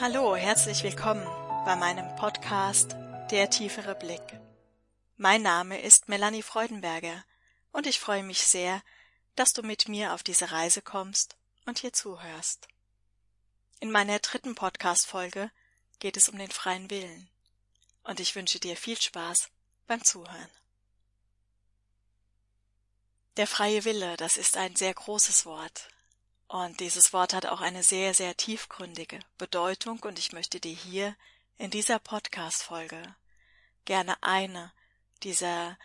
Hallo, 0.00 0.34
herzlich 0.34 0.82
willkommen 0.82 1.24
bei 1.64 1.76
meinem 1.76 2.16
Podcast 2.16 2.96
Der 3.30 3.50
tiefere 3.50 3.94
Blick. 3.94 4.20
Mein 5.16 5.42
Name 5.42 5.80
ist 5.80 6.08
Melanie 6.08 6.42
Freudenberger 6.42 7.24
und 7.70 7.86
ich 7.86 8.00
freue 8.00 8.24
mich 8.24 8.42
sehr, 8.42 8.82
dass 9.36 9.52
du 9.52 9.62
mit 9.62 9.88
mir 9.88 10.14
auf 10.14 10.24
diese 10.24 10.50
Reise 10.50 10.82
kommst 10.82 11.37
und 11.68 11.78
hier 11.78 11.92
zuhörst. 11.92 12.66
In 13.80 13.92
meiner 13.92 14.18
dritten 14.18 14.54
Podcast-Folge 14.54 15.50
geht 15.98 16.16
es 16.16 16.28
um 16.28 16.38
den 16.38 16.50
freien 16.50 16.90
Willen 16.90 17.28
und 18.02 18.20
ich 18.20 18.34
wünsche 18.34 18.58
dir 18.58 18.76
viel 18.76 19.00
Spaß 19.00 19.50
beim 19.86 20.02
Zuhören. 20.02 20.50
Der 23.36 23.46
freie 23.46 23.84
Wille, 23.84 24.16
das 24.16 24.36
ist 24.36 24.56
ein 24.56 24.74
sehr 24.74 24.94
großes 24.94 25.46
Wort, 25.46 25.88
und 26.48 26.80
dieses 26.80 27.12
Wort 27.12 27.34
hat 27.34 27.44
auch 27.44 27.60
eine 27.60 27.82
sehr, 27.82 28.14
sehr 28.14 28.34
tiefgründige 28.34 29.20
Bedeutung 29.36 30.00
und 30.00 30.18
ich 30.18 30.32
möchte 30.32 30.60
dir 30.60 30.74
hier 30.74 31.14
in 31.58 31.70
dieser 31.70 31.98
Podcast-Folge 31.98 33.14
gerne 33.84 34.20
eine 34.22 34.72
dieser 35.22 35.78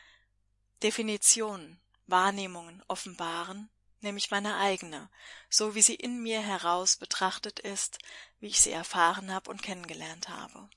Definitionen, 0.82 1.82
Wahrnehmungen 2.08 2.82
offenbaren, 2.88 3.70
nämlich 4.04 4.32
meine 4.32 4.58
eigene, 4.58 5.10
so 5.50 5.76
wie 5.76 5.82
sie 5.82 5.96
in 5.96 6.22
mir 6.22 6.42
heraus 6.42 6.98
betrachtet 6.98 7.60
ist, 7.60 8.00
wie 8.40 8.48
ich 8.48 8.62
sie 8.62 8.72
erfahren 8.72 9.32
habe 9.34 9.50
und 9.50 9.64
kennengelernt 9.64 10.30
habe. 10.30 10.70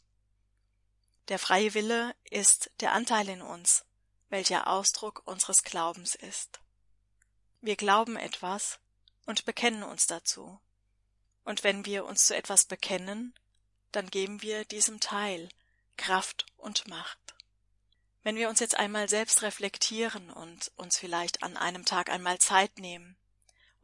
Der 1.29 1.39
freie 1.39 1.75
Wille 1.75 2.15
ist 2.31 2.71
der 2.81 2.93
Anteil 2.93 3.29
in 3.29 3.43
uns, 3.43 3.85
welcher 4.29 4.69
Ausdruck 4.69 5.23
unseres 5.25 5.63
Glaubens 5.63 6.15
ist. 6.15 6.61
Wir 7.61 7.77
glauben 7.77 8.17
etwas, 8.17 8.79
und 9.27 9.45
bekennen 9.45 9.83
uns 9.83 10.07
dazu. 10.07 10.59
Und 11.45 11.65
wenn 11.65 11.85
wir 11.85 12.07
uns 12.07 12.27
zu 12.27 12.35
etwas 12.35 12.65
bekennen, 12.65 13.35
dann 13.93 14.09
geben 14.09 14.43
wir 14.43 14.65
diesem 14.65 15.01
Teil 15.01 15.49
Kraft 15.97 16.47
und 16.57 16.89
Macht. 16.89 17.19
Wenn 18.23 18.37
wir 18.37 18.49
uns 18.49 18.61
jetzt 18.61 18.77
einmal 18.77 19.09
selbst 19.09 19.43
reflektieren 19.43 20.31
und 20.31 20.73
uns 20.77 20.97
vielleicht 20.97 21.43
an 21.43 21.57
einem 21.57 21.85
Tag 21.85 22.11
einmal 22.11 22.39
Zeit 22.39 22.79
nehmen 22.79 23.17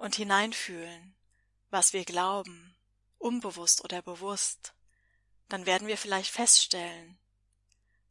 und 0.03 0.17
hineinfühlen, 0.17 1.15
was 1.71 1.93
wir 1.93 2.05
glauben, 2.05 2.75
unbewusst 3.19 3.85
oder 3.85 4.03
bewusst, 4.03 4.75
dann 5.49 5.65
werden 5.67 5.87
wir 5.87 5.97
vielleicht 5.97 6.31
feststellen, 6.31 7.19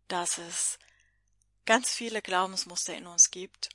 dass 0.08 0.38
es 0.38 0.80
ganz 1.66 1.92
viele 1.92 2.22
Glaubensmuster 2.22 2.96
in 2.96 3.08
uns 3.08 3.30
gibt, 3.32 3.70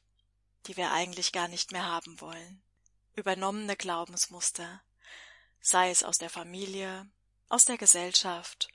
die 0.66 0.76
wir 0.76 0.92
eigentlich 0.92 1.32
gar 1.32 1.48
nicht 1.48 1.72
mehr 1.72 1.84
haben 1.84 2.20
wollen 2.20 2.62
übernommene 3.16 3.76
Glaubensmuster, 3.76 4.82
sei 5.60 5.90
es 5.90 6.02
aus 6.02 6.18
der 6.18 6.30
Familie, 6.30 7.08
aus 7.48 7.64
der 7.64 7.78
Gesellschaft 7.78 8.68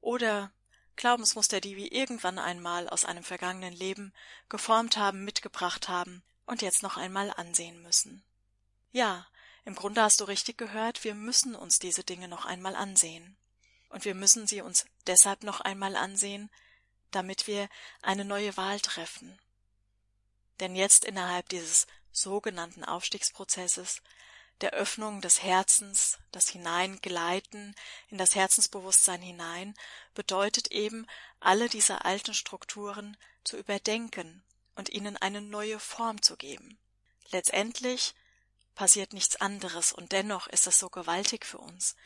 oder 0.00 0.52
Glaubensmuster, 0.96 1.60
die 1.60 1.76
wir 1.76 1.92
irgendwann 1.92 2.38
einmal 2.38 2.88
aus 2.88 3.04
einem 3.04 3.24
vergangenen 3.24 3.72
Leben 3.72 4.12
geformt 4.48 4.96
haben, 4.96 5.24
mitgebracht 5.24 5.88
haben 5.88 6.22
und 6.44 6.62
jetzt 6.62 6.82
noch 6.82 6.96
einmal 6.96 7.30
ansehen 7.30 7.82
müssen. 7.82 8.22
Ja, 8.96 9.26
im 9.66 9.74
Grunde 9.74 10.00
hast 10.00 10.20
du 10.20 10.24
richtig 10.24 10.56
gehört, 10.56 11.04
wir 11.04 11.14
müssen 11.14 11.54
uns 11.54 11.78
diese 11.78 12.02
Dinge 12.02 12.28
noch 12.28 12.46
einmal 12.46 12.74
ansehen. 12.74 13.36
Und 13.90 14.06
wir 14.06 14.14
müssen 14.14 14.46
sie 14.46 14.62
uns 14.62 14.86
deshalb 15.06 15.42
noch 15.42 15.60
einmal 15.60 15.96
ansehen, 15.96 16.48
damit 17.10 17.46
wir 17.46 17.68
eine 18.00 18.24
neue 18.24 18.56
Wahl 18.56 18.80
treffen. 18.80 19.38
Denn 20.60 20.74
jetzt 20.74 21.04
innerhalb 21.04 21.46
dieses 21.50 21.86
sogenannten 22.10 22.84
Aufstiegsprozesses, 22.84 24.00
der 24.62 24.70
Öffnung 24.70 25.20
des 25.20 25.42
Herzens, 25.42 26.16
das 26.32 26.48
Hineingleiten 26.48 27.74
in 28.08 28.16
das 28.16 28.34
Herzensbewusstsein 28.34 29.20
hinein, 29.20 29.74
bedeutet 30.14 30.68
eben, 30.68 31.06
alle 31.38 31.68
diese 31.68 32.06
alten 32.06 32.32
Strukturen 32.32 33.18
zu 33.44 33.58
überdenken 33.58 34.42
und 34.74 34.88
ihnen 34.88 35.18
eine 35.18 35.42
neue 35.42 35.80
Form 35.80 36.22
zu 36.22 36.38
geben. 36.38 36.78
Letztendlich 37.30 38.14
passiert 38.76 39.12
nichts 39.12 39.36
anderes 39.36 39.90
und 39.90 40.12
dennoch 40.12 40.46
ist 40.46 40.68
es 40.68 40.78
so 40.78 40.88
gewaltig 40.88 41.44
für 41.44 41.58
uns, 41.58 41.96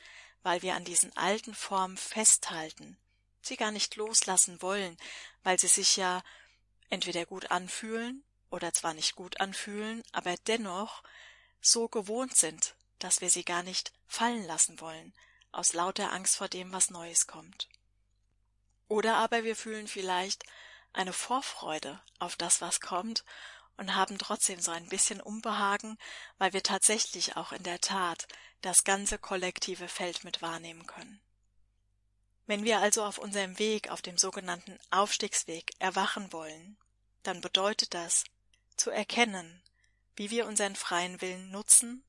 weil 0.43 0.63
wir 0.63 0.75
an 0.75 0.85
diesen 0.87 1.15
alten 1.17 1.55
Formen 1.55 1.99
festhalten, 1.99 2.97
sie 3.43 3.57
gar 3.57 3.73
nicht 3.73 3.97
loslassen 3.97 4.63
wollen, 4.63 4.97
weil 5.43 5.59
sie 5.59 5.69
sich 5.69 5.97
ja 5.97 6.23
entweder 6.89 7.27
gut 7.27 7.51
anfühlen 7.51 8.25
oder 8.49 8.73
zwar 8.73 8.95
nicht 8.95 9.17
gut 9.17 9.41
anfühlen, 9.41 10.03
aber 10.13 10.35
dennoch 10.47 11.03
so 11.61 11.89
gewohnt 11.89 12.37
sind, 12.37 12.75
dass 12.99 13.21
wir 13.21 13.31
sie 13.31 13.45
gar 13.45 13.63
nicht 13.63 13.93
fallen 14.07 14.45
lassen 14.47 14.81
wollen, 14.81 15.13
aus 15.53 15.73
lauter 15.73 16.13
Angst 16.13 16.37
vor 16.37 16.49
dem, 16.49 16.73
was 16.73 16.91
Neues 16.91 17.27
kommt. 17.27 17.69
Oder 18.89 19.17
aber 19.17 19.45
wir 19.45 19.57
fühlen 19.57 19.89
vielleicht 19.89 20.45
eine 20.93 21.13
Vorfreude 21.13 22.01
auf 22.19 22.37
das, 22.37 22.61
was 22.61 22.81
kommt, 22.81 23.25
und 23.81 23.97
haben 23.97 24.19
trotzdem 24.19 24.61
so 24.61 24.71
ein 24.71 24.87
bisschen 24.91 25.23
Unbehagen, 25.23 25.97
weil 26.37 26.53
wir 26.53 26.63
tatsächlich 26.63 27.37
auch 27.37 27.51
in 27.51 27.63
der 27.63 27.81
Tat 27.81 28.29
das 28.61 28.85
ganze 28.85 29.19
kollektive 29.19 29.89
Feld 29.89 30.23
mit 30.23 30.43
wahrnehmen 30.43 30.87
können. 30.87 31.19
Wenn 32.47 32.63
wir 32.63 32.81
also 32.81 33.03
auf 33.03 33.17
unserem 33.17 33.59
Weg, 33.59 33.91
auf 33.91 34.03
dem 34.03 34.19
sogenannten 34.19 34.79
Aufstiegsweg, 34.91 35.73
erwachen 35.79 36.31
wollen, 36.31 36.77
dann 37.23 37.41
bedeutet 37.41 37.95
das, 37.95 38.25
zu 38.77 38.91
erkennen, 38.91 39.63
wie 40.15 40.31
wir 40.31 40.47
unseren 40.47 40.77
freien 40.77 41.23
Willen 41.23 41.51
nutzen 41.51 42.05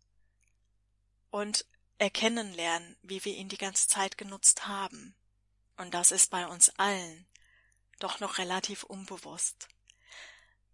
und 1.30 1.66
erkennen 2.00 2.54
lernen, 2.54 2.98
wie 3.02 3.24
wir 3.24 3.34
ihn 3.34 3.48
die 3.48 3.58
ganze 3.58 3.88
Zeit 3.88 4.18
genutzt 4.18 4.68
haben. 4.68 5.16
Und 5.78 5.94
das 5.94 6.12
ist 6.12 6.32
bei 6.32 6.46
uns 6.48 6.68
allen 6.78 7.26
doch 8.00 8.20
noch 8.20 8.40
relativ 8.40 8.84
unbewusst. 8.84 9.70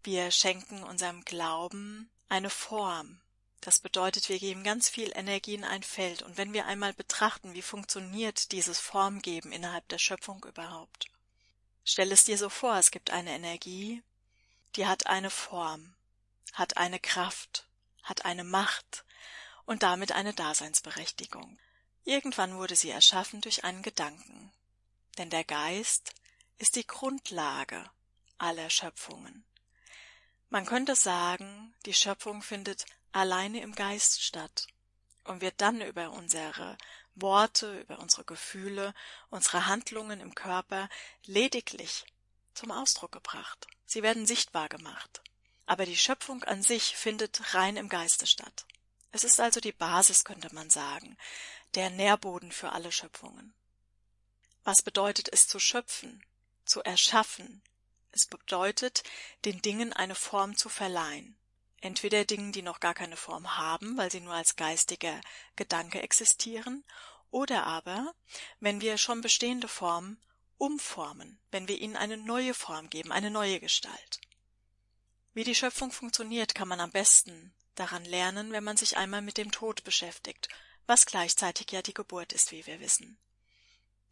Wir 0.07 0.31
schenken 0.31 0.83
unserem 0.83 1.25
Glauben 1.25 2.09
eine 2.29 2.49
Form. 2.49 3.19
Das 3.59 3.79
bedeutet, 3.79 4.29
wir 4.29 4.39
geben 4.39 4.63
ganz 4.63 4.87
viel 4.87 5.11
Energie 5.13 5.55
in 5.55 5.65
ein 5.65 5.83
Feld. 5.83 6.21
Und 6.21 6.37
wenn 6.37 6.53
wir 6.53 6.65
einmal 6.65 6.93
betrachten, 6.93 7.55
wie 7.55 7.61
funktioniert 7.61 8.53
dieses 8.53 8.79
Formgeben 8.79 9.51
innerhalb 9.51 9.85
der 9.89 9.97
Schöpfung 9.97 10.45
überhaupt, 10.45 11.09
stell 11.83 12.09
es 12.13 12.23
dir 12.23 12.37
so 12.37 12.47
vor, 12.47 12.77
es 12.77 12.91
gibt 12.91 13.11
eine 13.11 13.31
Energie, 13.31 14.01
die 14.77 14.87
hat 14.87 15.07
eine 15.07 15.29
Form, 15.29 15.93
hat 16.53 16.77
eine 16.77 17.01
Kraft, 17.01 17.67
hat 18.01 18.23
eine 18.23 18.45
Macht 18.45 19.03
und 19.65 19.83
damit 19.83 20.13
eine 20.13 20.33
Daseinsberechtigung. 20.33 21.59
Irgendwann 22.05 22.55
wurde 22.55 22.77
sie 22.77 22.91
erschaffen 22.91 23.41
durch 23.41 23.65
einen 23.65 23.81
Gedanken. 23.81 24.53
Denn 25.17 25.29
der 25.29 25.43
Geist 25.43 26.13
ist 26.59 26.77
die 26.77 26.87
Grundlage 26.87 27.91
aller 28.37 28.69
Schöpfungen. 28.69 29.43
Man 30.49 30.65
könnte 30.65 30.95
sagen, 30.95 31.73
die 31.85 31.93
Schöpfung 31.93 32.41
findet 32.41 32.85
alleine 33.11 33.61
im 33.61 33.75
Geist 33.75 34.21
statt 34.21 34.67
und 35.25 35.41
wird 35.41 35.59
dann 35.59 35.81
über 35.81 36.11
unsere 36.11 36.77
Worte, 37.15 37.79
über 37.81 37.99
unsere 37.99 38.23
Gefühle, 38.23 38.93
unsere 39.29 39.67
Handlungen 39.67 40.21
im 40.21 40.35
Körper 40.35 40.89
lediglich 41.25 42.05
zum 42.53 42.71
Ausdruck 42.71 43.11
gebracht. 43.11 43.67
Sie 43.85 44.03
werden 44.03 44.25
sichtbar 44.25 44.69
gemacht. 44.69 45.21
Aber 45.65 45.85
die 45.85 45.97
Schöpfung 45.97 46.43
an 46.45 46.63
sich 46.63 46.95
findet 46.95 47.53
rein 47.53 47.75
im 47.75 47.89
Geiste 47.89 48.25
statt. 48.25 48.65
Es 49.11 49.23
ist 49.23 49.39
also 49.39 49.59
die 49.59 49.73
Basis, 49.73 50.23
könnte 50.23 50.53
man 50.53 50.69
sagen, 50.69 51.17
der 51.75 51.89
Nährboden 51.89 52.51
für 52.51 52.71
alle 52.71 52.91
Schöpfungen. 52.91 53.53
Was 54.63 54.81
bedeutet 54.81 55.29
es 55.31 55.47
zu 55.47 55.59
schöpfen, 55.59 56.23
zu 56.65 56.81
erschaffen? 56.83 57.61
Es 58.17 58.25
bedeutet, 58.25 59.03
den 59.45 59.61
Dingen 59.61 59.93
eine 59.93 60.15
Form 60.15 60.57
zu 60.57 60.69
verleihen. 60.69 61.37
Entweder 61.81 62.25
Dingen, 62.25 62.51
die 62.51 62.63
noch 62.63 62.79
gar 62.79 62.95
keine 62.95 63.15
Form 63.15 63.57
haben, 63.57 63.95
weil 63.95 64.09
sie 64.09 64.21
nur 64.21 64.33
als 64.33 64.55
geistiger 64.55 65.21
Gedanke 65.55 66.01
existieren, 66.01 66.83
oder 67.29 67.67
aber, 67.67 68.15
wenn 68.59 68.81
wir 68.81 68.97
schon 68.97 69.21
bestehende 69.21 69.67
Formen 69.67 70.19
umformen, 70.57 71.39
wenn 71.51 71.67
wir 71.67 71.79
ihnen 71.79 71.95
eine 71.95 72.17
neue 72.17 72.55
Form 72.55 72.89
geben, 72.89 73.11
eine 73.11 73.29
neue 73.29 73.59
Gestalt. 73.59 74.19
Wie 75.35 75.43
die 75.43 75.53
Schöpfung 75.53 75.91
funktioniert, 75.91 76.55
kann 76.55 76.67
man 76.67 76.79
am 76.79 76.89
besten 76.89 77.53
daran 77.75 78.03
lernen, 78.03 78.51
wenn 78.51 78.63
man 78.63 78.77
sich 78.77 78.97
einmal 78.97 79.21
mit 79.21 79.37
dem 79.37 79.51
Tod 79.51 79.83
beschäftigt, 79.83 80.49
was 80.87 81.05
gleichzeitig 81.05 81.71
ja 81.71 81.83
die 81.83 81.93
Geburt 81.93 82.33
ist, 82.33 82.51
wie 82.51 82.65
wir 82.65 82.79
wissen. 82.79 83.19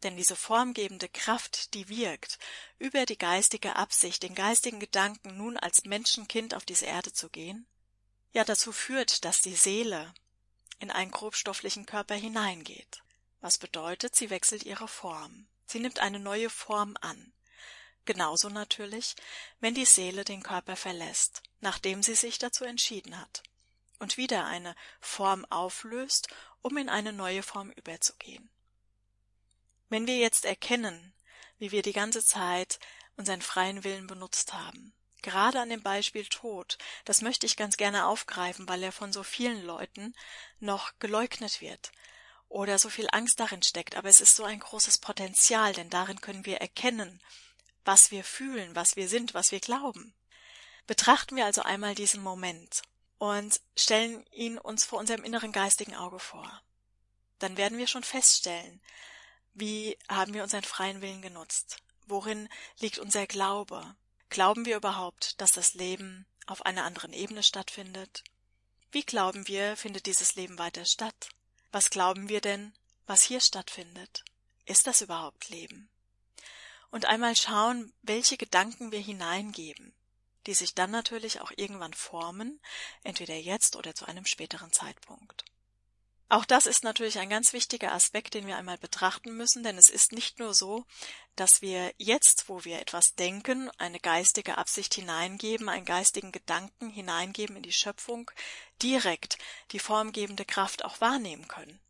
Denn 0.02 0.16
diese 0.16 0.36
formgebende 0.36 1.08
Kraft, 1.08 1.74
die 1.74 1.88
wirkt, 1.88 2.38
über 2.78 3.06
die 3.06 3.18
geistige 3.18 3.76
Absicht, 3.76 4.22
den 4.22 4.34
geistigen 4.34 4.78
Gedanken, 4.78 5.36
nun 5.36 5.56
als 5.56 5.84
Menschenkind 5.84 6.54
auf 6.54 6.64
diese 6.64 6.86
Erde 6.86 7.12
zu 7.12 7.30
gehen, 7.30 7.66
ja 8.32 8.44
dazu 8.44 8.72
führt, 8.72 9.24
dass 9.24 9.40
die 9.40 9.56
Seele 9.56 10.12
in 10.78 10.90
einen 10.90 11.10
grobstofflichen 11.10 11.86
Körper 11.86 12.14
hineingeht. 12.14 13.02
Was 13.40 13.58
bedeutet, 13.58 14.14
sie 14.14 14.30
wechselt 14.30 14.64
ihre 14.64 14.88
Form. 14.88 15.46
Sie 15.66 15.80
nimmt 15.80 16.00
eine 16.00 16.18
neue 16.18 16.50
Form 16.50 16.96
an. 17.00 17.32
Genauso 18.04 18.48
natürlich, 18.48 19.16
wenn 19.60 19.74
die 19.74 19.84
Seele 19.84 20.24
den 20.24 20.42
Körper 20.42 20.76
verlässt, 20.76 21.42
nachdem 21.60 22.02
sie 22.02 22.14
sich 22.14 22.38
dazu 22.38 22.64
entschieden 22.64 23.20
hat, 23.20 23.42
und 23.98 24.16
wieder 24.16 24.46
eine 24.46 24.76
Form 25.00 25.44
auflöst, 25.46 26.28
um 26.62 26.76
in 26.76 26.88
eine 26.88 27.12
neue 27.12 27.42
Form 27.42 27.70
überzugehen. 27.70 28.48
Wenn 29.88 30.06
wir 30.06 30.16
jetzt 30.18 30.44
erkennen, 30.44 31.14
wie 31.58 31.70
wir 31.70 31.82
die 31.82 31.92
ganze 31.92 32.24
Zeit 32.24 32.78
unseren 33.16 33.40
freien 33.40 33.84
Willen 33.84 34.06
benutzt 34.06 34.52
haben, 34.52 34.92
gerade 35.22 35.60
an 35.60 35.70
dem 35.70 35.82
Beispiel 35.82 36.26
Tod, 36.26 36.78
das 37.04 37.22
möchte 37.22 37.46
ich 37.46 37.56
ganz 37.56 37.76
gerne 37.76 38.06
aufgreifen, 38.06 38.68
weil 38.68 38.82
er 38.82 38.92
von 38.92 39.12
so 39.12 39.22
vielen 39.22 39.62
Leuten 39.64 40.14
noch 40.60 40.98
geleugnet 40.98 41.60
wird 41.60 41.92
oder 42.48 42.78
so 42.78 42.90
viel 42.90 43.08
Angst 43.12 43.40
darin 43.40 43.62
steckt, 43.62 43.96
aber 43.96 44.08
es 44.08 44.20
ist 44.20 44.36
so 44.36 44.44
ein 44.44 44.60
großes 44.60 44.98
Potenzial, 44.98 45.72
denn 45.72 45.90
darin 45.90 46.20
können 46.20 46.46
wir 46.46 46.58
erkennen, 46.58 47.20
was 47.84 48.10
wir 48.10 48.24
fühlen, 48.24 48.74
was 48.74 48.96
wir 48.96 49.08
sind, 49.08 49.34
was 49.34 49.52
wir 49.52 49.60
glauben. 49.60 50.14
Betrachten 50.86 51.36
wir 51.36 51.44
also 51.44 51.62
einmal 51.62 51.94
diesen 51.94 52.22
Moment 52.22 52.82
und 53.18 53.60
stellen 53.76 54.24
ihn 54.30 54.58
uns 54.58 54.84
vor 54.84 54.98
unserem 54.98 55.24
inneren 55.24 55.52
geistigen 55.52 55.94
Auge 55.94 56.18
vor. 56.18 56.62
Dann 57.38 57.56
werden 57.56 57.78
wir 57.78 57.86
schon 57.86 58.04
feststellen, 58.04 58.80
wie 59.56 59.98
haben 60.08 60.32
wir 60.32 60.42
unseren 60.42 60.62
freien 60.62 61.00
Willen 61.00 61.22
genutzt? 61.22 61.78
Worin 62.06 62.48
liegt 62.78 62.98
unser 62.98 63.26
Glaube? 63.26 63.96
Glauben 64.28 64.64
wir 64.64 64.76
überhaupt, 64.76 65.40
dass 65.40 65.52
das 65.52 65.74
Leben 65.74 66.26
auf 66.46 66.64
einer 66.64 66.84
anderen 66.84 67.12
Ebene 67.12 67.42
stattfindet? 67.42 68.22
Wie 68.92 69.02
glauben 69.02 69.48
wir, 69.48 69.76
findet 69.76 70.06
dieses 70.06 70.36
Leben 70.36 70.58
weiter 70.58 70.84
statt? 70.84 71.28
Was 71.72 71.90
glauben 71.90 72.28
wir 72.28 72.40
denn, 72.40 72.72
was 73.06 73.22
hier 73.22 73.40
stattfindet? 73.40 74.24
Ist 74.64 74.86
das 74.86 75.00
überhaupt 75.00 75.48
Leben? 75.48 75.88
und 76.90 77.06
einmal 77.06 77.36
schauen, 77.36 77.92
welche 78.02 78.36
Gedanken 78.36 78.92
wir 78.92 79.00
hineingeben, 79.00 79.92
die 80.46 80.54
sich 80.54 80.74
dann 80.74 80.90
natürlich 80.90 81.40
auch 81.40 81.52
irgendwann 81.56 81.92
formen, 81.92 82.60
entweder 83.02 83.34
jetzt 83.34 83.76
oder 83.76 83.94
zu 83.94 84.06
einem 84.06 84.24
späteren 84.24 84.72
Zeitpunkt. 84.72 85.44
Auch 86.28 86.44
das 86.44 86.66
ist 86.66 86.82
natürlich 86.82 87.20
ein 87.20 87.28
ganz 87.28 87.52
wichtiger 87.52 87.92
Aspekt, 87.92 88.34
den 88.34 88.48
wir 88.48 88.56
einmal 88.56 88.78
betrachten 88.78 89.36
müssen, 89.36 89.62
denn 89.62 89.78
es 89.78 89.88
ist 89.88 90.10
nicht 90.10 90.40
nur 90.40 90.54
so, 90.54 90.84
dass 91.36 91.62
wir 91.62 91.92
jetzt, 91.98 92.48
wo 92.48 92.64
wir 92.64 92.80
etwas 92.80 93.14
denken, 93.14 93.70
eine 93.78 94.00
geistige 94.00 94.58
Absicht 94.58 94.94
hineingeben, 94.94 95.68
einen 95.68 95.84
geistigen 95.84 96.32
Gedanken 96.32 96.90
hineingeben 96.90 97.56
in 97.56 97.62
die 97.62 97.72
Schöpfung, 97.72 98.28
direkt 98.82 99.38
die 99.70 99.78
formgebende 99.78 100.44
Kraft 100.44 100.84
auch 100.84 101.00
wahrnehmen 101.00 101.46
können 101.46 101.80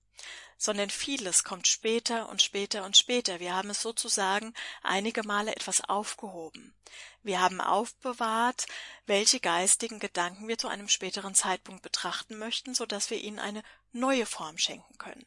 sondern 0.59 0.91
vieles 0.91 1.45
kommt 1.45 1.67
später 1.67 2.29
und 2.29 2.43
später 2.43 2.85
und 2.85 2.97
später. 2.97 3.41
Wir 3.41 3.55
haben 3.55 3.71
es 3.71 3.83
sozusagen 3.83 4.55
einige 4.83 5.23
Male 5.23 5.55
etwas 5.55 5.83
aufgehoben. 5.89 6.75
Wir 7.23 7.41
haben 7.41 7.61
aufbewahrt, 7.61 8.67
welche 9.07 9.41
geistigen 9.41 9.99
Gedanken 9.99 10.49
wir 10.49 10.59
zu 10.59 10.69
einem 10.69 10.89
späteren 10.89 11.35
Zeitpunkt 11.35 11.83
betrachten 11.83 12.39
möchten, 12.39 12.75
so 12.75 12.87
dass 12.87 13.11
wir 13.11 13.19
ihnen 13.19 13.39
eine 13.39 13.63
neue 13.93 14.27
Form 14.27 14.59
schenken 14.59 14.97
können. 14.99 15.27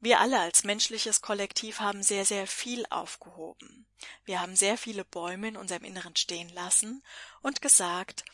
Wir 0.00 0.18
alle 0.18 0.40
als 0.40 0.64
menschliches 0.64 1.20
Kollektiv 1.20 1.78
haben 1.78 2.02
sehr, 2.02 2.24
sehr 2.24 2.48
viel 2.48 2.84
aufgehoben. 2.90 3.86
Wir 4.24 4.40
haben 4.40 4.56
sehr 4.56 4.76
viele 4.76 5.04
Bäume 5.04 5.46
in 5.46 5.56
unserem 5.56 5.84
Inneren 5.84 6.16
stehen 6.16 6.48
lassen 6.48 7.04
und 7.40 7.62
gesagt, 7.62 8.24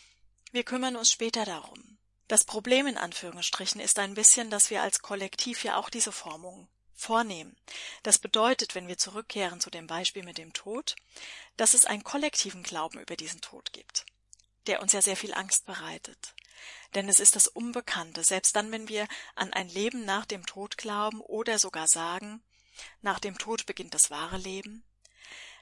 wir 0.51 0.65
kümmern 0.65 0.97
uns 0.97 1.11
später 1.11 1.45
darum. 1.45 1.98
Das 2.29 2.45
Problem 2.45 2.87
in 2.87 2.99
Anführungsstrichen 2.99 3.81
ist 3.81 3.99
ein 3.99 4.13
bisschen, 4.13 4.51
dass 4.51 4.69
wir 4.69 4.83
als 4.83 5.01
Kollektiv 5.01 5.65
ja 5.65 5.77
auch 5.77 5.89
diese 5.89 6.13
Formung 6.13 6.69
vornehmen. 6.95 7.57
Das 8.03 8.19
bedeutet, 8.19 8.75
wenn 8.75 8.87
wir 8.87 8.99
zurückkehren 8.99 9.61
zu 9.61 9.71
dem 9.71 9.87
Beispiel 9.87 10.25
mit 10.25 10.37
dem 10.37 10.53
Tod, 10.53 10.95
dass 11.57 11.73
es 11.73 11.87
einen 11.87 12.05
kollektiven 12.05 12.63
Glauben 12.63 13.01
über 13.01 13.17
diesen 13.17 13.41
Tod 13.41 13.73
gibt, 13.73 14.05
der 14.67 14.83
uns 14.83 14.93
ja 14.93 15.01
sehr 15.01 15.17
viel 15.17 15.33
Angst 15.33 15.65
bereitet. 15.65 16.35
Denn 16.95 17.09
es 17.09 17.19
ist 17.19 17.35
das 17.35 17.49
Unbekannte, 17.49 18.23
selbst 18.25 18.55
dann, 18.57 18.73
wenn 18.73 18.89
wir 18.89 19.09
an 19.35 19.53
ein 19.53 19.69
Leben 19.69 20.05
nach 20.05 20.27
dem 20.27 20.45
Tod 20.45 20.77
glauben 20.77 21.21
oder 21.21 21.59
sogar 21.59 21.89
sagen, 21.89 22.43
nach 23.01 23.21
dem 23.21 23.39
Tod 23.39 23.65
beginnt 23.65 23.95
das 23.95 24.11
wahre 24.11 24.37
Leben, 24.37 24.85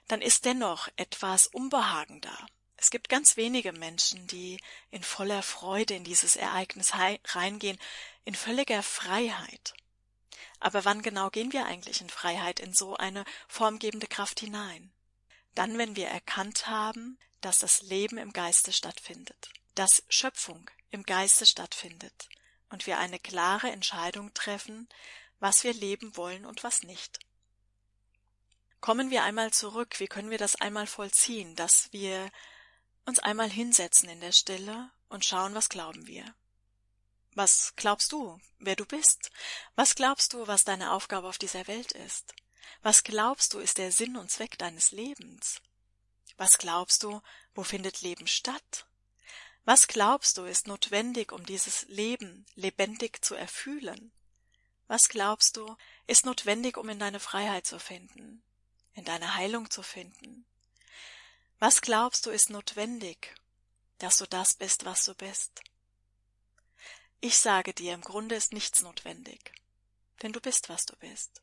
dann 0.08 0.22
ist 0.22 0.44
dennoch 0.44 0.88
etwas 0.96 1.46
Unbehagen 1.46 2.20
da. 2.20 2.46
Es 2.76 2.90
gibt 2.90 3.08
ganz 3.08 3.36
wenige 3.36 3.72
Menschen, 3.72 4.26
die 4.26 4.60
in 4.90 5.02
voller 5.02 5.42
Freude 5.42 5.94
in 5.94 6.04
dieses 6.04 6.36
Ereignis 6.36 6.92
reingehen, 6.94 7.78
in 8.24 8.34
völliger 8.34 8.82
Freiheit. 8.82 9.74
Aber 10.60 10.84
wann 10.84 11.02
genau 11.02 11.30
gehen 11.30 11.52
wir 11.52 11.66
eigentlich 11.66 12.00
in 12.00 12.10
Freiheit 12.10 12.60
in 12.60 12.74
so 12.74 12.96
eine 12.96 13.24
formgebende 13.48 14.06
Kraft 14.06 14.40
hinein? 14.40 14.92
Dann, 15.54 15.78
wenn 15.78 15.96
wir 15.96 16.08
erkannt 16.08 16.66
haben, 16.66 17.18
dass 17.40 17.58
das 17.58 17.82
Leben 17.82 18.18
im 18.18 18.32
Geiste 18.32 18.72
stattfindet, 18.72 19.50
dass 19.74 20.02
Schöpfung 20.08 20.70
im 20.90 21.02
Geiste 21.02 21.46
stattfindet 21.46 22.28
und 22.70 22.86
wir 22.86 22.98
eine 22.98 23.18
klare 23.18 23.70
Entscheidung 23.70 24.34
treffen, 24.34 24.88
was 25.38 25.64
wir 25.64 25.74
leben 25.74 26.16
wollen 26.16 26.44
und 26.44 26.64
was 26.64 26.82
nicht. 26.82 27.20
Kommen 28.80 29.10
wir 29.10 29.22
einmal 29.22 29.52
zurück, 29.52 29.98
wie 30.00 30.06
können 30.06 30.30
wir 30.30 30.38
das 30.38 30.56
einmal 30.56 30.86
vollziehen, 30.86 31.54
dass 31.56 31.92
wir 31.92 32.30
uns 33.06 33.20
einmal 33.20 33.50
hinsetzen 33.50 34.08
in 34.08 34.20
der 34.20 34.32
Stille 34.32 34.90
und 35.08 35.24
schauen, 35.24 35.54
was 35.54 35.68
glauben 35.68 36.06
wir. 36.06 36.34
Was 37.34 37.74
glaubst 37.76 38.12
du, 38.12 38.40
wer 38.58 38.76
du 38.76 38.84
bist? 38.84 39.30
Was 39.74 39.94
glaubst 39.94 40.32
du, 40.32 40.46
was 40.46 40.64
deine 40.64 40.92
Aufgabe 40.92 41.28
auf 41.28 41.38
dieser 41.38 41.66
Welt 41.66 41.92
ist? 41.92 42.34
Was 42.82 43.04
glaubst 43.04 43.54
du, 43.54 43.58
ist 43.58 43.78
der 43.78 43.92
Sinn 43.92 44.16
und 44.16 44.30
Zweck 44.30 44.58
deines 44.58 44.90
Lebens? 44.90 45.60
Was 46.36 46.58
glaubst 46.58 47.02
du, 47.02 47.22
wo 47.54 47.62
findet 47.62 48.02
Leben 48.02 48.26
statt? 48.26 48.86
Was 49.64 49.88
glaubst 49.88 50.38
du, 50.38 50.44
ist 50.44 50.66
notwendig, 50.66 51.32
um 51.32 51.44
dieses 51.44 51.82
Leben 51.88 52.46
lebendig 52.54 53.24
zu 53.24 53.34
erfühlen? 53.34 54.12
Was 54.86 55.08
glaubst 55.08 55.56
du, 55.56 55.76
ist 56.06 56.24
notwendig, 56.24 56.76
um 56.76 56.88
in 56.88 56.98
deine 56.98 57.20
Freiheit 57.20 57.66
zu 57.66 57.78
finden, 57.78 58.42
in 58.94 59.04
deine 59.04 59.34
Heilung 59.34 59.70
zu 59.70 59.82
finden, 59.82 60.46
was 61.58 61.80
glaubst 61.80 62.26
du 62.26 62.30
ist 62.30 62.50
notwendig, 62.50 63.34
dass 63.98 64.18
du 64.18 64.26
das 64.26 64.54
bist, 64.54 64.84
was 64.84 65.04
du 65.04 65.14
bist? 65.14 65.62
Ich 67.20 67.38
sage 67.38 67.72
dir, 67.72 67.94
im 67.94 68.02
Grunde 68.02 68.34
ist 68.34 68.52
nichts 68.52 68.82
notwendig, 68.82 69.52
denn 70.22 70.32
du 70.32 70.40
bist, 70.40 70.68
was 70.68 70.84
du 70.84 70.94
bist. 70.96 71.40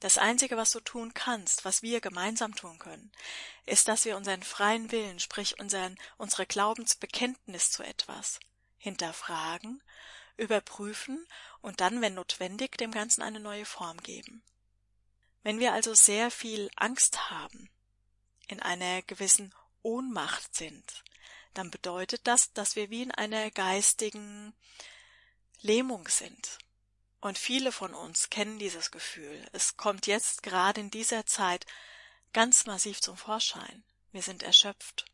Das 0.00 0.18
Einzige, 0.18 0.56
was 0.56 0.72
du 0.72 0.80
tun 0.80 1.14
kannst, 1.14 1.64
was 1.64 1.80
wir 1.80 2.00
gemeinsam 2.00 2.54
tun 2.54 2.78
können, 2.78 3.10
ist, 3.64 3.88
dass 3.88 4.04
wir 4.04 4.16
unseren 4.16 4.42
freien 4.42 4.90
Willen, 4.90 5.18
sprich 5.18 5.58
unseren, 5.60 5.96
unsere 6.18 6.44
Glaubensbekenntnis 6.44 7.70
zu 7.70 7.82
etwas, 7.82 8.38
hinterfragen, 8.76 9.82
überprüfen 10.36 11.26
und 11.60 11.80
dann, 11.80 12.02
wenn 12.02 12.14
notwendig, 12.14 12.76
dem 12.76 12.90
Ganzen 12.90 13.22
eine 13.22 13.40
neue 13.40 13.64
Form 13.64 13.96
geben. 14.02 14.42
Wenn 15.42 15.58
wir 15.58 15.72
also 15.72 15.94
sehr 15.94 16.30
viel 16.30 16.70
Angst 16.76 17.30
haben, 17.30 17.70
in 18.52 18.60
einer 18.60 19.02
gewissen 19.02 19.52
Ohnmacht 19.82 20.54
sind, 20.54 21.02
dann 21.54 21.70
bedeutet 21.70 22.22
das, 22.24 22.52
dass 22.52 22.76
wir 22.76 22.90
wie 22.90 23.02
in 23.02 23.10
einer 23.10 23.50
geistigen 23.50 24.54
Lähmung 25.60 26.08
sind. 26.08 26.58
Und 27.20 27.38
viele 27.38 27.70
von 27.70 27.94
uns 27.94 28.30
kennen 28.30 28.58
dieses 28.58 28.90
Gefühl. 28.90 29.48
Es 29.52 29.76
kommt 29.76 30.06
jetzt 30.06 30.42
gerade 30.42 30.80
in 30.80 30.90
dieser 30.90 31.24
Zeit 31.26 31.66
ganz 32.32 32.66
massiv 32.66 33.00
zum 33.00 33.16
Vorschein. 33.16 33.84
Wir 34.10 34.22
sind 34.22 34.42
erschöpft. 34.42 35.04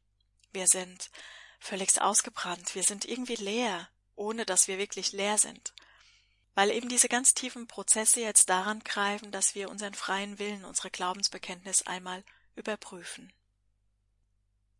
Wir 0.52 0.66
sind 0.66 1.11
völlig 1.59 2.00
ausgebrannt. 2.00 2.75
Wir 2.75 2.83
sind 2.83 3.04
irgendwie 3.04 3.37
leer, 3.37 3.88
ohne 4.16 4.47
dass 4.47 4.68
wir 4.68 4.78
wirklich 4.78 5.12
leer 5.12 5.37
sind. 5.37 5.75
Weil 6.54 6.71
eben 6.71 6.88
diese 6.88 7.09
ganz 7.09 7.35
tiefen 7.35 7.66
Prozesse 7.66 8.21
jetzt 8.21 8.49
daran 8.49 8.80
greifen, 8.80 9.30
dass 9.30 9.54
wir 9.54 9.68
unseren 9.68 9.95
freien 9.95 10.38
Willen, 10.38 10.64
unsere 10.64 10.90
Glaubensbekenntnis 10.90 11.87
einmal 11.87 12.25
überprüfen. 12.59 13.33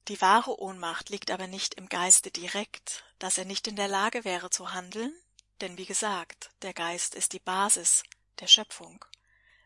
Die 0.09 0.21
wahre 0.21 0.59
Ohnmacht 0.59 1.11
liegt 1.11 1.31
aber 1.31 1.47
nicht 1.47 1.75
im 1.75 1.89
Geiste 1.89 2.31
direkt, 2.31 3.05
dass 3.19 3.37
er 3.39 3.45
nicht 3.45 3.67
in 3.67 3.77
der 3.77 3.89
Lage 3.89 4.25
wäre 4.25 4.51
zu 4.51 4.73
handeln, 4.73 5.13
denn 5.61 5.77
wie 5.77 5.87
gesagt, 5.87 6.51
der 6.63 6.73
Geist 6.73 7.15
ist 7.15 7.33
die 7.33 7.41
Basis 7.41 8.03
der 8.41 8.47
Schöpfung, 8.47 9.05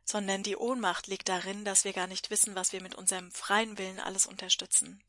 sondern 0.04 0.42
die 0.42 0.56
Ohnmacht 0.56 1.06
liegt 1.06 1.28
darin, 1.28 1.64
dass 1.64 1.84
wir 1.84 1.92
gar 1.92 2.06
nicht 2.06 2.30
wissen, 2.30 2.54
was 2.54 2.72
wir 2.72 2.82
mit 2.82 2.94
unserem 2.94 3.30
freien 3.30 3.78
Willen 3.78 4.00
alles 4.00 4.26
unterstützen, 4.26 5.02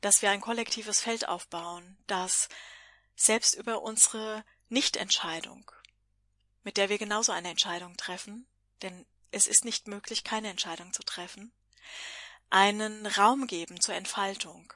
dass 0.00 0.22
wir 0.22 0.30
ein 0.30 0.40
kollektives 0.40 1.00
Feld 1.00 1.28
aufbauen, 1.28 1.98
das 2.06 2.48
selbst 3.16 3.54
über 3.54 3.82
unsere 3.82 4.44
Nichtentscheidung, 4.68 5.70
mit 6.62 6.76
der 6.76 6.88
wir 6.88 6.98
genauso 6.98 7.32
eine 7.32 7.50
Entscheidung 7.50 7.96
treffen, 7.96 8.46
denn 8.82 9.04
es 9.30 9.46
ist 9.46 9.64
nicht 9.64 9.88
möglich, 9.88 10.24
keine 10.24 10.48
Entscheidung 10.48 10.92
zu 10.92 11.02
treffen, 11.02 11.52
einen 12.50 13.06
Raum 13.06 13.46
geben 13.46 13.80
zur 13.80 13.94
Entfaltung. 13.94 14.72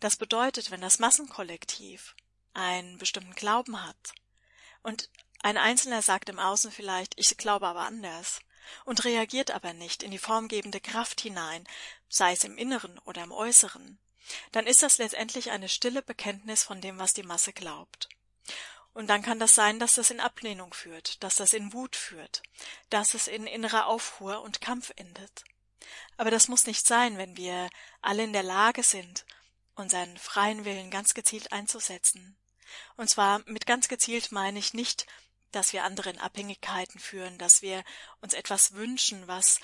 Das 0.00 0.16
bedeutet, 0.16 0.70
wenn 0.70 0.80
das 0.80 0.98
Massenkollektiv 0.98 2.14
einen 2.52 2.98
bestimmten 2.98 3.34
Glauben 3.34 3.84
hat 3.84 4.14
Und 4.82 5.10
ein 5.42 5.58
Einzelner 5.58 6.02
sagt 6.02 6.28
im 6.28 6.38
Außen 6.38 6.72
vielleicht, 6.72 7.14
ich 7.16 7.36
glaube 7.36 7.66
aber 7.66 7.82
anders 7.82 8.40
und 8.84 9.04
reagiert 9.04 9.50
aber 9.50 9.72
nicht 9.72 10.02
in 10.02 10.10
die 10.10 10.18
formgebende 10.18 10.80
Kraft 10.80 11.20
hinein, 11.20 11.66
sei 12.08 12.32
es 12.32 12.44
im 12.44 12.58
Inneren 12.58 12.98
oder 13.00 13.22
im 13.22 13.32
Äußeren, 13.32 13.98
dann 14.52 14.66
ist 14.66 14.82
das 14.82 14.98
letztendlich 14.98 15.50
eine 15.50 15.68
stille 15.68 16.02
Bekenntnis 16.02 16.64
von 16.64 16.80
dem, 16.80 16.98
was 16.98 17.14
die 17.14 17.22
Masse 17.22 17.52
glaubt. 17.52 18.08
Und 18.92 19.08
dann 19.08 19.22
kann 19.22 19.38
das 19.38 19.54
sein, 19.54 19.78
dass 19.78 19.94
das 19.94 20.10
in 20.10 20.20
Ablehnung 20.20 20.72
führt, 20.72 21.22
dass 21.22 21.36
das 21.36 21.52
in 21.52 21.72
Wut 21.72 21.96
führt, 21.96 22.42
dass 22.88 23.14
es 23.14 23.28
in 23.28 23.46
innerer 23.46 23.86
Aufruhr 23.86 24.40
und 24.40 24.60
Kampf 24.60 24.90
endet. 24.96 25.44
Aber 26.16 26.30
das 26.30 26.48
muss 26.48 26.66
nicht 26.66 26.86
sein, 26.86 27.18
wenn 27.18 27.36
wir 27.36 27.68
alle 28.00 28.24
in 28.24 28.32
der 28.32 28.42
Lage 28.42 28.82
sind, 28.82 29.24
unseren 29.74 30.16
freien 30.16 30.64
Willen 30.64 30.90
ganz 30.90 31.14
gezielt 31.14 31.52
einzusetzen. 31.52 32.36
Und 32.96 33.08
zwar 33.08 33.42
mit 33.46 33.66
ganz 33.66 33.88
gezielt 33.88 34.32
meine 34.32 34.58
ich 34.58 34.74
nicht, 34.74 35.06
dass 35.52 35.72
wir 35.72 35.84
andere 35.84 36.10
in 36.10 36.18
Abhängigkeiten 36.18 36.98
führen, 36.98 37.38
dass 37.38 37.62
wir 37.62 37.84
uns 38.20 38.34
etwas 38.34 38.72
wünschen, 38.72 39.26
was 39.28 39.60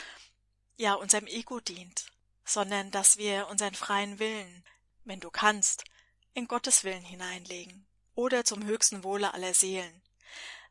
ja 0.76 0.95
unserem 0.95 1.26
Ego 1.26 1.61
dient, 1.61 2.07
sondern 2.45 2.90
dass 2.90 3.16
wir 3.16 3.49
unseren 3.49 3.75
freien 3.75 4.19
Willen, 4.19 4.64
wenn 5.04 5.21
du 5.21 5.31
kannst, 5.31 5.85
in 6.35 6.49
Gottes 6.49 6.85
Willen 6.85 7.02
hineinlegen 7.02 7.87
oder 8.14 8.45
zum 8.45 8.64
höchsten 8.64 9.04
Wohle 9.04 9.35
aller 9.35 9.54
Seelen. 9.54 10.02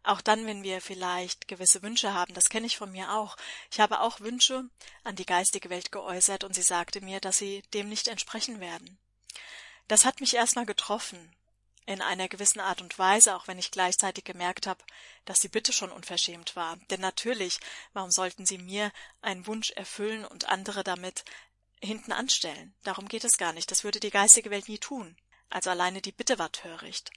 Auch 0.04 0.22
dann, 0.22 0.48
wenn 0.48 0.64
wir 0.64 0.82
vielleicht 0.82 1.48
gewisse 1.48 1.84
Wünsche 1.84 2.14
haben, 2.14 2.34
das 2.34 2.50
kenne 2.50 2.66
ich 2.66 2.78
von 2.78 2.92
mir 2.92 3.14
auch. 3.14 3.38
Ich 3.72 3.80
habe 3.80 4.00
auch 4.00 4.20
Wünsche 4.20 4.66
an 5.04 5.16
die 5.16 5.26
geistige 5.26 5.70
Welt 5.70 5.92
geäußert 5.92 6.44
und 6.44 6.56
sie 6.56 6.64
sagte 6.64 7.02
mir, 7.02 7.20
dass 7.20 7.38
sie 7.38 7.62
dem 7.74 7.88
nicht 7.88 8.08
entsprechen 8.08 8.60
werden. 8.60 8.98
Das 9.88 10.06
hat 10.06 10.20
mich 10.20 10.36
erstmal 10.36 10.66
getroffen, 10.66 11.36
in 11.86 12.02
einer 12.02 12.28
gewissen 12.30 12.60
Art 12.60 12.82
und 12.82 12.98
Weise, 12.98 13.36
auch 13.36 13.48
wenn 13.48 13.60
ich 13.60 13.72
gleichzeitig 13.72 14.24
gemerkt 14.24 14.68
habe, 14.68 14.84
dass 15.26 15.40
die 15.40 15.50
Bitte 15.50 15.74
schon 15.74 15.92
unverschämt 15.92 16.56
war. 16.56 16.78
Denn 16.90 17.02
natürlich, 17.02 17.60
warum 17.94 18.12
sollten 18.12 18.46
sie 18.46 18.58
mir 18.58 18.92
einen 19.22 19.48
Wunsch 19.48 19.72
erfüllen 19.72 20.26
und 20.26 20.48
andere 20.48 20.84
damit 20.84 21.26
hinten 21.82 22.12
anstellen? 22.12 22.74
Darum 22.84 23.08
geht 23.08 23.24
es 23.24 23.38
gar 23.38 23.54
nicht. 23.54 23.72
Das 23.72 23.84
würde 23.84 24.00
die 24.00 24.12
geistige 24.12 24.52
Welt 24.52 24.70
nie 24.70 24.80
tun. 24.80 25.18
Also 25.52 25.70
alleine 25.70 26.02
die 26.02 26.14
Bitte 26.14 26.40
war 26.40 26.52
töricht. 26.52 27.12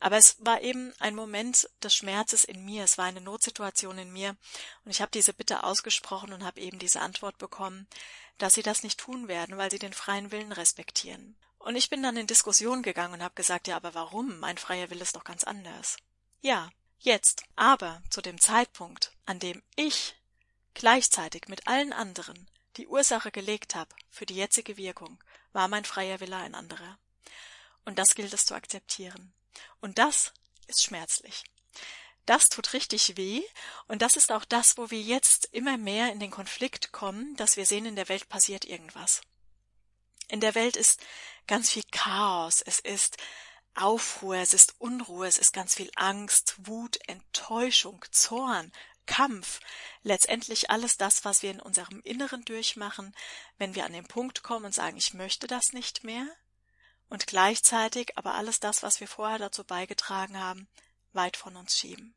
Aber 0.00 0.16
es 0.16 0.36
war 0.44 0.60
eben 0.60 0.92
ein 0.98 1.14
Moment 1.14 1.70
des 1.82 1.94
Schmerzes 1.94 2.44
in 2.44 2.64
mir, 2.64 2.84
es 2.84 2.98
war 2.98 3.06
eine 3.06 3.20
Notsituation 3.20 3.98
in 3.98 4.12
mir, 4.12 4.36
und 4.84 4.90
ich 4.90 5.00
habe 5.00 5.10
diese 5.12 5.32
Bitte 5.32 5.62
ausgesprochen 5.62 6.32
und 6.32 6.44
habe 6.44 6.60
eben 6.60 6.78
diese 6.78 7.00
Antwort 7.00 7.38
bekommen, 7.38 7.86
dass 8.36 8.54
sie 8.54 8.62
das 8.62 8.82
nicht 8.82 8.98
tun 8.98 9.28
werden, 9.28 9.56
weil 9.56 9.70
sie 9.70 9.78
den 9.78 9.92
freien 9.92 10.30
Willen 10.32 10.52
respektieren. 10.52 11.36
Und 11.58 11.76
ich 11.76 11.88
bin 11.88 12.02
dann 12.02 12.16
in 12.16 12.26
Diskussion 12.26 12.82
gegangen 12.82 13.14
und 13.14 13.22
habe 13.22 13.34
gesagt, 13.34 13.68
ja, 13.68 13.76
aber 13.76 13.94
warum? 13.94 14.38
Mein 14.38 14.58
freier 14.58 14.90
Wille 14.90 15.02
ist 15.02 15.16
doch 15.16 15.24
ganz 15.24 15.44
anders. 15.44 15.96
Ja, 16.40 16.70
jetzt. 16.98 17.44
Aber 17.56 18.02
zu 18.10 18.20
dem 18.20 18.40
Zeitpunkt, 18.40 19.12
an 19.26 19.38
dem 19.38 19.62
ich 19.76 20.16
gleichzeitig 20.74 21.48
mit 21.48 21.66
allen 21.66 21.92
anderen 21.92 22.48
die 22.76 22.86
Ursache 22.86 23.32
gelegt 23.32 23.74
habe 23.74 23.94
für 24.08 24.26
die 24.26 24.36
jetzige 24.36 24.76
Wirkung, 24.76 25.22
war 25.52 25.68
mein 25.68 25.84
freier 25.84 26.20
Wille 26.20 26.36
ein 26.36 26.54
anderer. 26.54 26.98
Und 27.88 27.98
das 27.98 28.14
gilt 28.14 28.34
es 28.34 28.44
zu 28.44 28.54
akzeptieren. 28.54 29.32
Und 29.80 29.96
das 29.96 30.34
ist 30.66 30.82
schmerzlich. 30.82 31.42
Das 32.26 32.50
tut 32.50 32.74
richtig 32.74 33.16
weh, 33.16 33.40
und 33.86 34.02
das 34.02 34.16
ist 34.16 34.30
auch 34.30 34.44
das, 34.44 34.76
wo 34.76 34.90
wir 34.90 35.00
jetzt 35.00 35.48
immer 35.52 35.78
mehr 35.78 36.12
in 36.12 36.20
den 36.20 36.30
Konflikt 36.30 36.92
kommen, 36.92 37.34
dass 37.36 37.56
wir 37.56 37.64
sehen, 37.64 37.86
in 37.86 37.96
der 37.96 38.10
Welt 38.10 38.28
passiert 38.28 38.66
irgendwas. 38.66 39.22
In 40.28 40.42
der 40.42 40.54
Welt 40.54 40.76
ist 40.76 41.00
ganz 41.46 41.70
viel 41.70 41.82
Chaos, 41.90 42.60
es 42.60 42.78
ist 42.78 43.16
Aufruhr, 43.74 44.36
es 44.36 44.52
ist 44.52 44.74
Unruhe, 44.78 45.26
es 45.26 45.38
ist 45.38 45.54
ganz 45.54 45.74
viel 45.74 45.90
Angst, 45.96 46.56
Wut, 46.58 46.98
Enttäuschung, 47.08 48.04
Zorn, 48.10 48.70
Kampf, 49.06 49.60
letztendlich 50.02 50.68
alles 50.68 50.98
das, 50.98 51.24
was 51.24 51.42
wir 51.42 51.52
in 51.52 51.60
unserem 51.60 52.02
Inneren 52.02 52.44
durchmachen, 52.44 53.16
wenn 53.56 53.74
wir 53.74 53.86
an 53.86 53.94
den 53.94 54.06
Punkt 54.06 54.42
kommen 54.42 54.66
und 54.66 54.74
sagen, 54.74 54.98
ich 54.98 55.14
möchte 55.14 55.46
das 55.46 55.72
nicht 55.72 56.04
mehr, 56.04 56.28
und 57.08 57.26
gleichzeitig 57.26 58.16
aber 58.16 58.34
alles 58.34 58.60
das, 58.60 58.82
was 58.82 59.00
wir 59.00 59.08
vorher 59.08 59.38
dazu 59.38 59.64
beigetragen 59.64 60.38
haben, 60.38 60.68
weit 61.12 61.36
von 61.36 61.56
uns 61.56 61.76
schieben. 61.76 62.14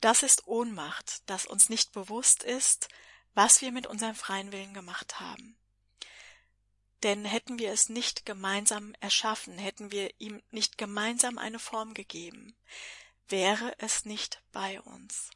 Das 0.00 0.22
ist 0.22 0.48
Ohnmacht, 0.48 1.28
dass 1.30 1.46
uns 1.46 1.68
nicht 1.68 1.92
bewusst 1.92 2.42
ist, 2.42 2.88
was 3.34 3.60
wir 3.60 3.72
mit 3.72 3.86
unserem 3.86 4.14
freien 4.14 4.52
Willen 4.52 4.74
gemacht 4.74 5.20
haben. 5.20 5.56
Denn 7.02 7.24
hätten 7.24 7.58
wir 7.58 7.72
es 7.72 7.88
nicht 7.88 8.26
gemeinsam 8.26 8.94
erschaffen, 9.00 9.58
hätten 9.58 9.90
wir 9.90 10.10
ihm 10.18 10.42
nicht 10.50 10.78
gemeinsam 10.78 11.38
eine 11.38 11.58
Form 11.58 11.94
gegeben, 11.94 12.54
wäre 13.28 13.74
es 13.78 14.04
nicht 14.04 14.42
bei 14.52 14.80
uns. 14.82 15.30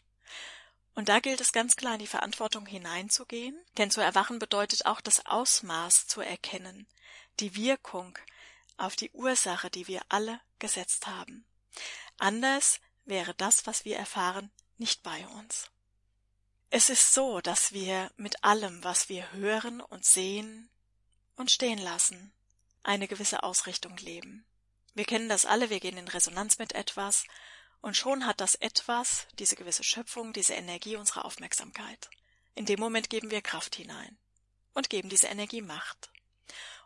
Und 0.95 1.09
da 1.09 1.21
gilt 1.21 1.41
es 1.41 1.53
ganz 1.53 1.77
klar 1.77 1.95
in 1.95 2.01
die 2.01 2.07
Verantwortung 2.07 2.67
hineinzugehen, 2.67 3.59
denn 3.77 3.91
zu 3.91 4.01
erwachen 4.01 4.39
bedeutet 4.39 4.87
auch 4.87 5.01
das 5.01 5.27
Ausmaß 5.27 6.07
zu 6.07 6.21
erkennen, 6.21 6.87
die 7.41 7.55
Wirkung 7.55 8.19
auf 8.77 8.97
die 8.97 9.11
Ursache, 9.13 9.71
die 9.71 9.87
wir 9.87 10.03
alle 10.09 10.41
gesetzt 10.59 11.07
haben. 11.07 11.45
Anders 12.19 12.81
wäre 13.05 13.35
das, 13.35 13.67
was 13.67 13.85
wir 13.85 13.97
erfahren, 13.97 14.51
nicht 14.79 15.03
bei 15.03 15.27
uns. 15.29 15.71
Es 16.71 16.91
ist 16.91 17.15
so, 17.15 17.41
dass 17.41 17.73
wir 17.73 18.11
mit 18.17 18.43
allem, 18.45 18.83
was 18.83 19.09
wir 19.09 19.33
hören 19.33 19.81
und 19.81 20.05
sehen, 20.05 20.69
und 21.37 21.51
stehen 21.51 21.79
lassen, 21.79 22.33
eine 22.83 23.09
gewisse 23.09 23.43
Ausrichtung 23.43 23.97
leben. 23.99 24.45
Wir 24.95 25.05
kennen 25.05 25.29
das 25.29 25.45
alle, 25.45 25.71
wir 25.71 25.81
gehen 25.81 25.99
in 25.99 26.09
Resonanz 26.09 26.59
mit 26.59 26.73
etwas, 26.73 27.25
und 27.83 27.97
schon 27.97 28.27
hat 28.27 28.41
das 28.41 28.55
etwas, 28.57 29.27
diese 29.39 29.55
gewisse 29.55 29.85
Schöpfung, 29.85 30.33
diese 30.33 30.55
Energie 30.55 30.97
unsere 30.97 31.25
Aufmerksamkeit. 31.25 32.11
In 32.55 32.65
dem 32.65 32.81
Moment 32.81 33.11
geben 33.11 33.31
wir 33.31 33.43
Kraft 33.43 33.77
hinein 33.77 34.19
und 34.73 34.91
geben 34.91 35.09
diese 35.09 35.27
Energie 35.27 35.63
Macht. 35.63 36.11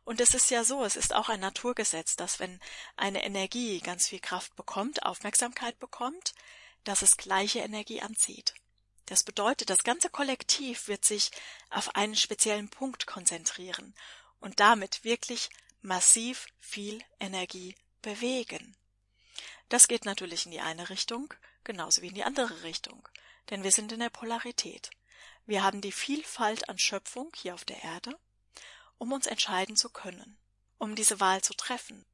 Und 0.05 0.21
es 0.21 0.35
ist 0.35 0.51
ja 0.51 0.65
so, 0.65 0.85
es 0.85 0.97
ist 0.97 1.15
auch 1.15 1.29
ein 1.29 1.41
Naturgesetz, 1.41 2.17
dass 2.17 2.41
wenn 2.41 2.61
eine 2.97 3.25
Energie 3.25 3.81
ganz 3.81 4.09
viel 4.09 4.21
Kraft 4.21 4.57
bekommt, 4.57 5.05
Aufmerksamkeit 5.05 5.79
bekommt, 5.79 6.35
dass 6.85 7.03
es 7.03 7.17
gleiche 7.17 7.61
Energie 7.61 8.01
anzieht. 8.01 8.55
Das 9.07 9.25
bedeutet, 9.25 9.71
das 9.71 9.83
ganze 9.83 10.09
Kollektiv 10.09 10.89
wird 10.89 11.05
sich 11.05 11.31
auf 11.69 11.97
einen 11.97 12.17
speziellen 12.17 12.69
Punkt 12.69 13.07
konzentrieren 13.07 13.95
und 14.39 14.61
damit 14.61 15.05
wirklich 15.05 15.51
massiv 15.83 16.47
viel 16.61 17.03
Energie 17.19 17.75
bewegen. 18.03 18.77
Das 19.69 19.89
geht 19.89 20.05
natürlich 20.05 20.47
in 20.47 20.53
die 20.53 20.61
eine 20.61 20.91
Richtung, 20.91 21.33
genauso 21.65 22.03
wie 22.03 22.09
in 22.09 22.15
die 22.15 22.25
andere 22.25 22.63
Richtung, 22.63 23.09
denn 23.51 23.63
wir 23.63 23.73
sind 23.73 23.93
in 23.93 24.01
der 24.01 24.11
Polarität. 24.11 24.91
Wir 25.47 25.63
haben 25.63 25.81
die 25.81 25.93
Vielfalt 25.93 26.69
an 26.69 26.79
Schöpfung 26.79 27.33
hier 27.37 27.55
auf 27.55 27.65
der 27.65 27.83
Erde, 27.83 28.19
um 29.01 29.13
uns 29.13 29.27
entscheiden 29.27 29.77
zu 29.77 29.89
können, 29.89 30.37
um 30.79 30.95
diese 30.95 31.21
Wahl 31.21 31.43
zu 31.43 31.55
treffen. 31.55 32.05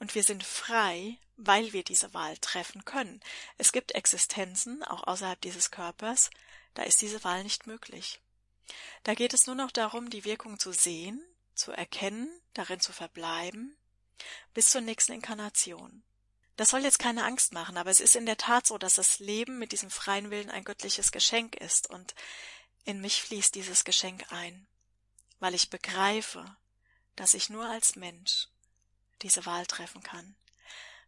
Und 0.00 0.16
wir 0.16 0.24
sind 0.24 0.42
frei, 0.42 1.16
weil 1.36 1.72
wir 1.72 1.84
diese 1.84 2.12
Wahl 2.12 2.36
treffen 2.38 2.84
können. 2.84 3.20
Es 3.58 3.70
gibt 3.70 3.92
Existenzen, 3.92 4.82
auch 4.82 5.06
außerhalb 5.06 5.40
dieses 5.40 5.70
Körpers, 5.70 6.30
da 6.74 6.82
ist 6.82 7.00
diese 7.00 7.22
Wahl 7.22 7.44
nicht 7.44 7.68
möglich. 7.68 8.20
Da 9.04 9.14
geht 9.14 9.34
es 9.34 9.46
nur 9.46 9.54
noch 9.54 9.70
darum, 9.70 10.10
die 10.10 10.24
Wirkung 10.24 10.58
zu 10.58 10.72
sehen 10.72 11.22
zu 11.54 11.70
erkennen, 11.70 12.28
darin 12.54 12.80
zu 12.80 12.92
verbleiben, 12.92 13.76
bis 14.54 14.70
zur 14.70 14.80
nächsten 14.80 15.12
Inkarnation. 15.12 16.02
Das 16.56 16.70
soll 16.70 16.82
jetzt 16.82 16.98
keine 16.98 17.24
Angst 17.24 17.52
machen, 17.52 17.76
aber 17.76 17.90
es 17.90 18.00
ist 18.00 18.16
in 18.16 18.26
der 18.26 18.36
Tat 18.36 18.66
so, 18.66 18.78
dass 18.78 18.94
das 18.94 19.18
Leben 19.18 19.58
mit 19.58 19.72
diesem 19.72 19.90
freien 19.90 20.30
Willen 20.30 20.50
ein 20.50 20.64
göttliches 20.64 21.12
Geschenk 21.12 21.54
ist, 21.56 21.88
und 21.88 22.14
in 22.84 23.00
mich 23.00 23.22
fließt 23.22 23.54
dieses 23.54 23.84
Geschenk 23.84 24.24
ein, 24.32 24.66
weil 25.42 25.56
ich 25.56 25.70
begreife, 25.70 26.56
dass 27.16 27.34
ich 27.34 27.50
nur 27.50 27.68
als 27.68 27.96
Mensch 27.96 28.46
diese 29.22 29.44
Wahl 29.44 29.66
treffen 29.66 30.00
kann, 30.00 30.36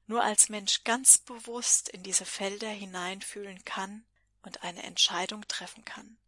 nur 0.08 0.24
als 0.24 0.48
Mensch 0.48 0.82
ganz 0.82 1.18
bewusst 1.18 1.88
in 1.88 2.02
diese 2.02 2.26
Felder 2.26 2.68
hineinfühlen 2.68 3.64
kann 3.64 4.04
und 4.42 4.64
eine 4.64 4.82
Entscheidung 4.82 5.46
treffen 5.46 5.84
kann. 5.84 6.18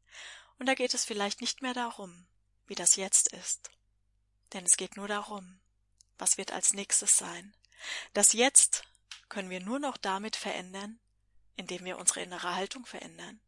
Und 0.61 0.67
da 0.67 0.75
geht 0.75 0.95
es 0.95 1.05
vielleicht 1.05 1.41
nicht 1.41 1.63
mehr 1.63 1.75
darum, 1.75 2.29
wie 2.69 2.77
das 2.77 2.95
jetzt 2.95 3.33
ist, 3.33 3.73
denn 4.53 4.65
es 4.65 4.77
geht 4.77 4.97
nur 4.97 5.09
darum, 5.09 5.59
was 6.17 6.39
wird 6.39 6.53
als 6.53 6.75
nächstes 6.75 7.17
sein. 7.17 7.57
Das 8.15 8.33
Jetzt 8.33 8.85
können 9.29 9.51
wir 9.51 9.61
nur 9.61 9.81
noch 9.81 9.97
damit 9.97 10.37
verändern, 10.37 11.01
indem 11.57 11.85
wir 11.85 11.99
unsere 11.99 12.21
innere 12.21 12.55
Haltung 12.55 12.87
verändern. 12.87 13.41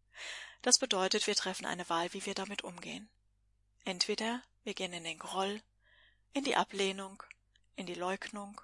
Das 0.63 0.79
bedeutet, 0.81 1.29
wir 1.29 1.37
treffen 1.37 1.65
eine 1.65 1.89
Wahl, 1.89 2.13
wie 2.13 2.27
wir 2.27 2.35
damit 2.35 2.65
umgehen. 2.65 3.09
Entweder 3.85 4.43
wir 4.65 4.75
gehen 4.75 4.93
in 4.93 5.05
den 5.05 5.19
Groll, 5.19 5.63
in 6.33 6.45
die 6.45 6.57
Ablehnung, 6.57 7.23
in 7.77 7.87
die 7.87 7.95
Leugnung, 7.95 8.61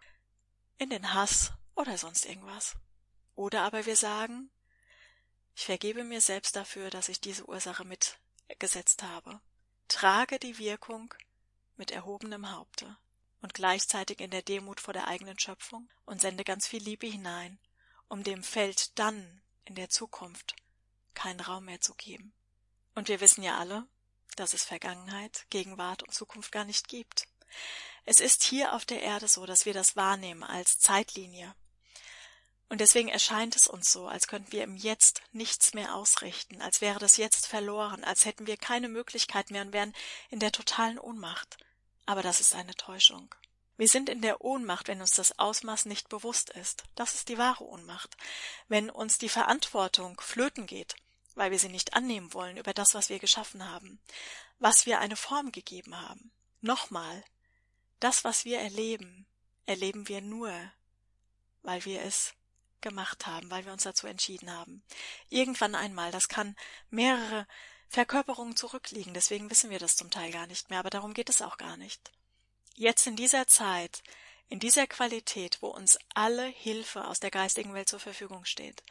in 0.78 0.90
den 0.90 1.14
Hass 1.14 1.52
oder 1.74 1.96
sonst 1.98 2.26
irgendwas. 2.26 2.76
Oder 3.34 3.62
aber 3.62 3.86
wir 3.86 3.96
sagen, 3.96 4.50
ich 5.56 5.64
vergebe 5.64 6.04
mir 6.04 6.20
selbst 6.20 6.56
dafür, 6.56 6.90
dass 6.90 7.08
ich 7.08 7.20
diese 7.20 7.48
Ursache 7.48 7.84
mitgesetzt 7.84 9.02
habe, 9.02 9.40
trage 9.88 10.38
die 10.38 10.58
Wirkung 10.58 11.14
mit 11.76 11.90
erhobenem 11.90 12.50
Haupte 12.50 12.96
und 13.40 13.54
gleichzeitig 13.54 14.20
in 14.20 14.30
der 14.30 14.42
Demut 14.42 14.80
vor 14.80 14.94
der 14.94 15.06
eigenen 15.08 15.38
Schöpfung 15.38 15.88
und 16.06 16.20
sende 16.20 16.44
ganz 16.44 16.66
viel 16.66 16.82
Liebe 16.82 17.06
hinein, 17.06 17.58
um 18.08 18.22
dem 18.22 18.42
Feld 18.42 18.98
dann 18.98 19.42
in 19.64 19.74
der 19.74 19.88
Zukunft 19.88 20.54
keinen 21.14 21.40
Raum 21.40 21.66
mehr 21.66 21.80
zu 21.80 21.94
geben. 21.94 22.32
Und 22.94 23.08
wir 23.08 23.20
wissen 23.20 23.42
ja 23.42 23.58
alle, 23.58 23.86
dass 24.36 24.54
es 24.54 24.64
Vergangenheit, 24.64 25.46
Gegenwart 25.50 26.02
und 26.02 26.12
Zukunft 26.12 26.52
gar 26.52 26.64
nicht 26.64 26.88
gibt. 26.88 27.26
Es 28.04 28.20
ist 28.20 28.42
hier 28.42 28.74
auf 28.74 28.84
der 28.84 29.02
Erde 29.02 29.28
so, 29.28 29.46
dass 29.46 29.66
wir 29.66 29.74
das 29.74 29.96
wahrnehmen 29.96 30.42
als 30.42 30.78
Zeitlinie. 30.78 31.54
Und 32.68 32.80
deswegen 32.80 33.08
erscheint 33.08 33.56
es 33.56 33.66
uns 33.66 33.92
so, 33.92 34.08
als 34.08 34.26
könnten 34.26 34.52
wir 34.52 34.64
im 34.64 34.76
Jetzt 34.76 35.22
nichts 35.32 35.74
mehr 35.74 35.94
ausrichten, 35.94 36.60
als 36.60 36.80
wäre 36.80 36.98
das 36.98 37.16
Jetzt 37.16 37.46
verloren, 37.46 38.04
als 38.04 38.24
hätten 38.24 38.46
wir 38.46 38.56
keine 38.56 38.88
Möglichkeit 38.88 39.50
mehr 39.50 39.62
und 39.62 39.72
wären 39.72 39.94
in 40.30 40.40
der 40.40 40.52
totalen 40.52 40.98
Ohnmacht. 40.98 41.56
Aber 42.06 42.22
das 42.22 42.40
ist 42.40 42.54
eine 42.54 42.74
Täuschung. 42.74 43.34
Wir 43.76 43.88
sind 43.88 44.08
in 44.08 44.22
der 44.22 44.40
Ohnmacht, 44.40 44.88
wenn 44.88 45.00
uns 45.00 45.12
das 45.12 45.38
Ausmaß 45.38 45.86
nicht 45.86 46.08
bewusst 46.08 46.50
ist. 46.50 46.84
Das 46.94 47.14
ist 47.14 47.28
die 47.28 47.38
wahre 47.38 47.64
Ohnmacht. 47.64 48.16
Wenn 48.68 48.88
uns 48.88 49.18
die 49.18 49.28
Verantwortung 49.28 50.20
flöten 50.20 50.66
geht, 50.66 50.94
weil 51.34 51.50
wir 51.50 51.58
sie 51.58 51.68
nicht 51.68 51.94
annehmen 51.94 52.32
wollen 52.32 52.56
über 52.56 52.72
das, 52.72 52.94
was 52.94 53.08
wir 53.08 53.18
geschaffen 53.18 53.68
haben, 53.68 53.98
was 54.58 54.86
wir 54.86 55.00
eine 55.00 55.16
Form 55.16 55.52
gegeben 55.52 56.00
haben. 56.00 56.30
Nochmal, 56.60 57.24
das, 58.00 58.24
was 58.24 58.44
wir 58.44 58.60
erleben, 58.60 59.26
erleben 59.66 60.08
wir 60.08 60.20
nur, 60.20 60.52
weil 61.62 61.84
wir 61.84 62.02
es 62.02 62.34
gemacht 62.80 63.26
haben, 63.26 63.50
weil 63.50 63.64
wir 63.64 63.72
uns 63.72 63.82
dazu 63.84 64.06
entschieden 64.06 64.50
haben. 64.50 64.82
Irgendwann 65.30 65.74
einmal, 65.74 66.10
das 66.10 66.28
kann 66.28 66.54
mehrere 66.90 67.46
Verkörperungen 67.88 68.56
zurückliegen, 68.56 69.14
deswegen 69.14 69.50
wissen 69.50 69.70
wir 69.70 69.78
das 69.78 69.96
zum 69.96 70.10
Teil 70.10 70.30
gar 70.30 70.46
nicht 70.46 70.70
mehr, 70.70 70.80
aber 70.80 70.90
darum 70.90 71.14
geht 71.14 71.30
es 71.30 71.42
auch 71.42 71.56
gar 71.56 71.76
nicht. 71.76 72.10
Jetzt 72.74 73.06
in 73.06 73.16
dieser 73.16 73.46
Zeit, 73.46 74.02
in 74.48 74.58
dieser 74.60 74.86
Qualität, 74.86 75.58
wo 75.62 75.68
uns 75.68 75.98
alle 76.12 76.46
Hilfe 76.46 77.06
aus 77.06 77.20
der 77.20 77.30
geistigen 77.30 77.72
Welt 77.72 77.88
zur 77.88 78.00
Verfügung 78.00 78.44
steht. 78.44 78.82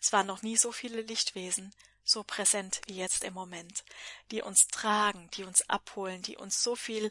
Es 0.00 0.12
waren 0.12 0.26
noch 0.26 0.42
nie 0.42 0.56
so 0.56 0.72
viele 0.72 1.02
Lichtwesen 1.02 1.74
so 2.04 2.24
präsent 2.24 2.80
wie 2.86 2.96
jetzt 2.96 3.24
im 3.24 3.34
Moment, 3.34 3.84
die 4.30 4.42
uns 4.42 4.66
tragen, 4.68 5.28
die 5.34 5.44
uns 5.44 5.68
abholen, 5.68 6.22
die 6.22 6.36
uns 6.36 6.62
so 6.62 6.76
viel 6.76 7.10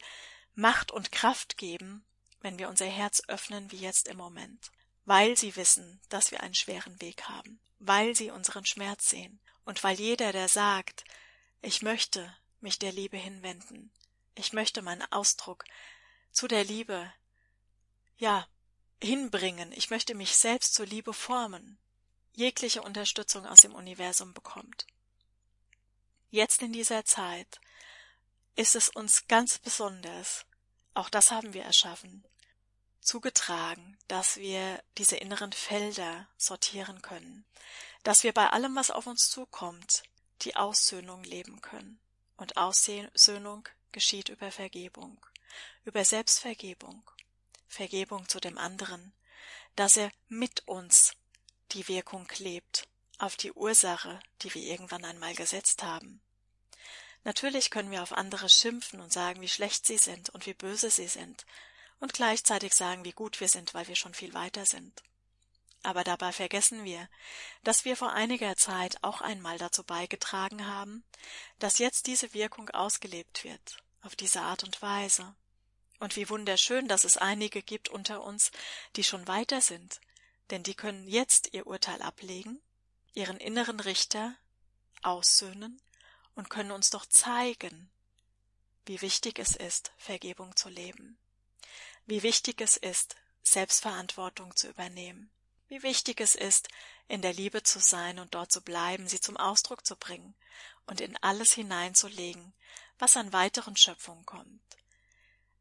Macht 0.55 0.91
und 0.91 1.11
Kraft 1.11 1.57
geben, 1.57 2.03
wenn 2.41 2.59
wir 2.59 2.69
unser 2.69 2.85
Herz 2.85 3.21
öffnen 3.27 3.71
wie 3.71 3.77
jetzt 3.77 4.07
im 4.07 4.17
Moment, 4.17 4.71
weil 5.05 5.37
sie 5.37 5.55
wissen, 5.55 6.01
dass 6.09 6.31
wir 6.31 6.41
einen 6.41 6.55
schweren 6.55 6.99
Weg 7.01 7.23
haben, 7.23 7.59
weil 7.79 8.15
sie 8.15 8.31
unseren 8.31 8.65
Schmerz 8.65 9.09
sehen. 9.09 9.39
Und 9.65 9.83
weil 9.83 9.99
jeder, 9.99 10.31
der 10.31 10.49
sagt, 10.49 11.03
ich 11.61 11.81
möchte 11.81 12.35
mich 12.61 12.79
der 12.79 12.91
Liebe 12.91 13.17
hinwenden, 13.17 13.91
ich 14.35 14.53
möchte 14.53 14.81
meinen 14.81 15.09
Ausdruck 15.11 15.65
zu 16.31 16.47
der 16.47 16.63
Liebe, 16.63 17.11
ja, 18.17 18.47
hinbringen, 19.01 19.71
ich 19.71 19.89
möchte 19.89 20.15
mich 20.15 20.35
selbst 20.35 20.73
zur 20.73 20.85
Liebe 20.85 21.13
formen, 21.13 21.77
jegliche 22.33 22.81
Unterstützung 22.81 23.45
aus 23.45 23.59
dem 23.59 23.73
Universum 23.73 24.33
bekommt. 24.33 24.87
Jetzt 26.29 26.61
in 26.61 26.73
dieser 26.73 27.05
Zeit 27.05 27.59
ist 28.55 28.75
es 28.75 28.89
uns 28.89 29.27
ganz 29.27 29.57
besonders, 29.59 30.45
auch 30.93 31.09
das 31.09 31.31
haben 31.31 31.53
wir 31.53 31.63
erschaffen, 31.63 32.25
zugetragen, 33.01 33.97
dass 34.07 34.37
wir 34.37 34.83
diese 34.97 35.15
inneren 35.15 35.53
Felder 35.53 36.27
sortieren 36.37 37.01
können, 37.01 37.45
dass 38.03 38.23
wir 38.23 38.33
bei 38.33 38.49
allem, 38.49 38.75
was 38.75 38.91
auf 38.91 39.07
uns 39.07 39.29
zukommt, 39.29 40.03
die 40.41 40.55
Aussöhnung 40.55 41.23
leben 41.23 41.61
können. 41.61 41.99
Und 42.37 42.55
Aussöhnung 42.55 43.67
geschieht 43.91 44.29
über 44.29 44.51
Vergebung 44.51 45.25
über 45.85 46.05
Selbstvergebung, 46.05 47.01
Vergebung 47.67 48.27
zu 48.27 48.39
dem 48.39 48.57
anderen, 48.57 49.13
dass 49.75 49.97
er 49.97 50.11
mit 50.27 50.67
uns 50.67 51.13
die 51.73 51.87
Wirkung 51.87 52.27
klebt 52.27 52.87
auf 53.17 53.35
die 53.35 53.51
Ursache, 53.51 54.19
die 54.41 54.53
wir 54.53 54.61
irgendwann 54.61 55.05
einmal 55.05 55.35
gesetzt 55.35 55.83
haben. 55.83 56.21
Natürlich 57.23 57.69
können 57.69 57.91
wir 57.91 58.01
auf 58.01 58.13
andere 58.13 58.49
schimpfen 58.49 59.01
und 59.01 59.11
sagen, 59.11 59.41
wie 59.41 59.49
schlecht 59.49 59.85
sie 59.85 59.97
sind 59.97 60.29
und 60.29 60.45
wie 60.45 60.53
böse 60.53 60.89
sie 60.89 61.07
sind, 61.07 61.45
und 61.99 62.13
gleichzeitig 62.13 62.73
sagen, 62.73 63.03
wie 63.03 63.11
gut 63.11 63.41
wir 63.41 63.49
sind, 63.49 63.73
weil 63.73 63.87
wir 63.87 63.95
schon 63.95 64.13
viel 64.13 64.33
weiter 64.33 64.65
sind. 64.65 65.03
Aber 65.83 66.03
dabei 66.03 66.31
vergessen 66.31 66.83
wir, 66.83 67.09
dass 67.63 67.85
wir 67.85 67.95
vor 67.95 68.11
einiger 68.11 68.55
Zeit 68.55 68.97
auch 69.01 69.21
einmal 69.21 69.57
dazu 69.57 69.83
beigetragen 69.83 70.65
haben, 70.65 71.03
dass 71.59 71.77
jetzt 71.77 72.07
diese 72.07 72.33
Wirkung 72.33 72.69
ausgelebt 72.69 73.43
wird, 73.43 73.83
auf 74.01 74.15
diese 74.15 74.41
Art 74.41 74.63
und 74.63 74.81
Weise. 74.81 75.35
Und 75.99 76.15
wie 76.15 76.29
wunderschön, 76.29 76.87
dass 76.87 77.03
es 77.03 77.17
einige 77.17 77.61
gibt 77.61 77.89
unter 77.89 78.23
uns, 78.23 78.51
die 78.95 79.03
schon 79.03 79.27
weiter 79.27 79.61
sind, 79.61 79.99
denn 80.49 80.63
die 80.63 80.75
können 80.75 81.07
jetzt 81.07 81.53
ihr 81.53 81.67
Urteil 81.67 82.01
ablegen, 82.01 82.61
ihren 83.13 83.37
inneren 83.37 83.79
Richter 83.79 84.35
aussöhnen 85.01 85.81
und 86.35 86.49
können 86.49 86.71
uns 86.71 86.89
doch 86.89 87.05
zeigen, 87.05 87.89
wie 88.85 89.01
wichtig 89.01 89.39
es 89.39 89.55
ist, 89.55 89.91
Vergebung 89.97 90.55
zu 90.55 90.69
leben, 90.69 91.17
wie 92.05 92.23
wichtig 92.23 92.61
es 92.61 92.77
ist, 92.77 93.15
Selbstverantwortung 93.43 94.55
zu 94.55 94.67
übernehmen, 94.67 95.29
wie 95.67 95.83
wichtig 95.83 96.19
es 96.21 96.35
ist, 96.35 96.69
in 97.07 97.21
der 97.21 97.33
Liebe 97.33 97.63
zu 97.63 97.79
sein 97.79 98.19
und 98.19 98.35
dort 98.35 98.51
zu 98.51 98.61
bleiben, 98.61 99.07
sie 99.07 99.19
zum 99.19 99.37
Ausdruck 99.37 99.85
zu 99.85 99.95
bringen 99.95 100.35
und 100.87 101.01
in 101.01 101.17
alles 101.17 101.53
hineinzulegen, 101.53 102.53
was 102.97 103.17
an 103.17 103.33
weiteren 103.33 103.75
Schöpfungen 103.75 104.25
kommt. 104.25 104.61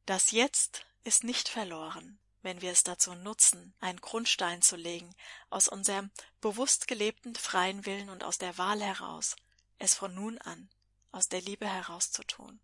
Das 0.07 0.31
Jetzt 0.31 0.87
ist 1.05 1.24
nicht 1.24 1.48
verloren, 1.48 2.18
wenn 2.42 2.61
wir 2.61 2.72
es 2.72 2.85
dazu 2.85 3.14
nutzen, 3.14 3.74
einen 3.81 4.01
Grundstein 4.01 4.62
zu 4.62 4.77
legen, 4.77 5.14
aus 5.51 5.68
unserem 5.68 6.11
bewusst 6.40 6.88
gelebten 6.88 7.35
freien 7.35 7.87
Willen 7.87 8.11
und 8.11 8.24
aus 8.24 8.38
der 8.38 8.59
Wahl 8.59 8.81
heraus, 8.81 9.37
es 9.79 9.94
von 9.94 10.14
nun 10.14 10.38
an 10.38 10.68
aus 11.11 11.29
der 11.29 11.40
Liebe 11.40 11.66
heraus 11.66 12.11
zu 12.11 12.22
tun. 12.22 12.61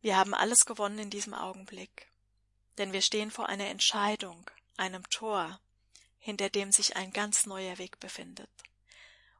Wir 0.00 0.16
haben 0.16 0.34
alles 0.34 0.66
gewonnen 0.66 0.98
in 0.98 1.10
diesem 1.10 1.34
Augenblick, 1.34 2.10
denn 2.78 2.92
wir 2.92 3.02
stehen 3.02 3.30
vor 3.30 3.48
einer 3.48 3.66
Entscheidung, 3.66 4.50
einem 4.76 5.08
Tor, 5.10 5.60
hinter 6.18 6.50
dem 6.50 6.72
sich 6.72 6.96
ein 6.96 7.12
ganz 7.12 7.46
neuer 7.46 7.78
Weg 7.78 8.00
befindet. 8.00 8.50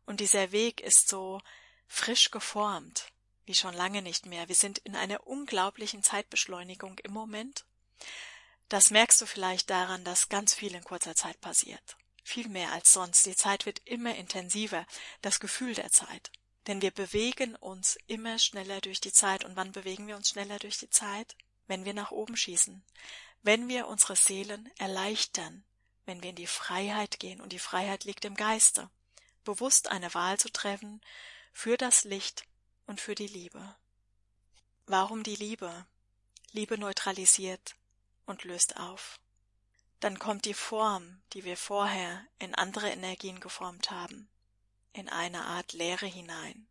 Und 0.04 0.20
dieser 0.20 0.52
Weg 0.52 0.80
ist 0.80 1.08
so 1.08 1.40
frisch 1.88 2.30
geformt, 2.30 3.12
wie 3.44 3.54
schon 3.54 3.74
lange 3.74 4.02
nicht 4.02 4.26
mehr. 4.26 4.48
Wir 4.48 4.54
sind 4.54 4.78
in 4.78 4.94
einer 4.94 5.26
unglaublichen 5.26 6.02
Zeitbeschleunigung 6.02 6.98
im 7.00 7.12
Moment. 7.12 7.64
Das 8.72 8.88
merkst 8.88 9.20
du 9.20 9.26
vielleicht 9.26 9.68
daran, 9.68 10.02
dass 10.02 10.30
ganz 10.30 10.54
viel 10.54 10.74
in 10.74 10.82
kurzer 10.82 11.14
Zeit 11.14 11.38
passiert. 11.42 11.98
Viel 12.24 12.48
mehr 12.48 12.72
als 12.72 12.94
sonst. 12.94 13.26
Die 13.26 13.36
Zeit 13.36 13.66
wird 13.66 13.82
immer 13.84 14.14
intensiver, 14.14 14.86
das 15.20 15.40
Gefühl 15.40 15.74
der 15.74 15.90
Zeit. 15.90 16.30
Denn 16.66 16.80
wir 16.80 16.90
bewegen 16.90 17.54
uns 17.56 17.98
immer 18.06 18.38
schneller 18.38 18.80
durch 18.80 19.02
die 19.02 19.12
Zeit. 19.12 19.44
Und 19.44 19.56
wann 19.56 19.72
bewegen 19.72 20.06
wir 20.06 20.16
uns 20.16 20.30
schneller 20.30 20.58
durch 20.58 20.78
die 20.78 20.88
Zeit? 20.88 21.36
Wenn 21.66 21.84
wir 21.84 21.92
nach 21.92 22.12
oben 22.12 22.34
schießen. 22.34 22.82
Wenn 23.42 23.68
wir 23.68 23.88
unsere 23.88 24.16
Seelen 24.16 24.70
erleichtern. 24.78 25.64
Wenn 26.06 26.22
wir 26.22 26.30
in 26.30 26.36
die 26.36 26.46
Freiheit 26.46 27.20
gehen. 27.20 27.42
Und 27.42 27.52
die 27.52 27.58
Freiheit 27.58 28.04
liegt 28.04 28.24
im 28.24 28.36
Geiste. 28.36 28.88
Bewusst 29.44 29.88
eine 29.88 30.14
Wahl 30.14 30.38
zu 30.38 30.50
treffen 30.50 31.02
für 31.52 31.76
das 31.76 32.04
Licht, 32.04 32.46
und 32.86 33.02
für 33.02 33.14
die 33.14 33.26
Liebe. 33.26 33.76
Warum 34.86 35.24
die 35.24 35.36
Liebe? 35.36 35.86
Liebe 36.52 36.78
neutralisiert 36.78 37.76
und 38.32 38.44
löst 38.44 38.76
auf. 38.78 39.20
Dann 40.00 40.18
kommt 40.18 40.46
die 40.46 40.54
Form, 40.54 41.22
die 41.32 41.44
wir 41.44 41.56
vorher 41.56 42.26
in 42.38 42.54
andere 42.54 42.90
Energien 42.90 43.38
geformt 43.38 43.90
haben, 43.90 44.28
in 44.92 45.08
eine 45.08 45.44
Art 45.44 45.74
Leere 45.74 46.06
hinein, 46.06 46.66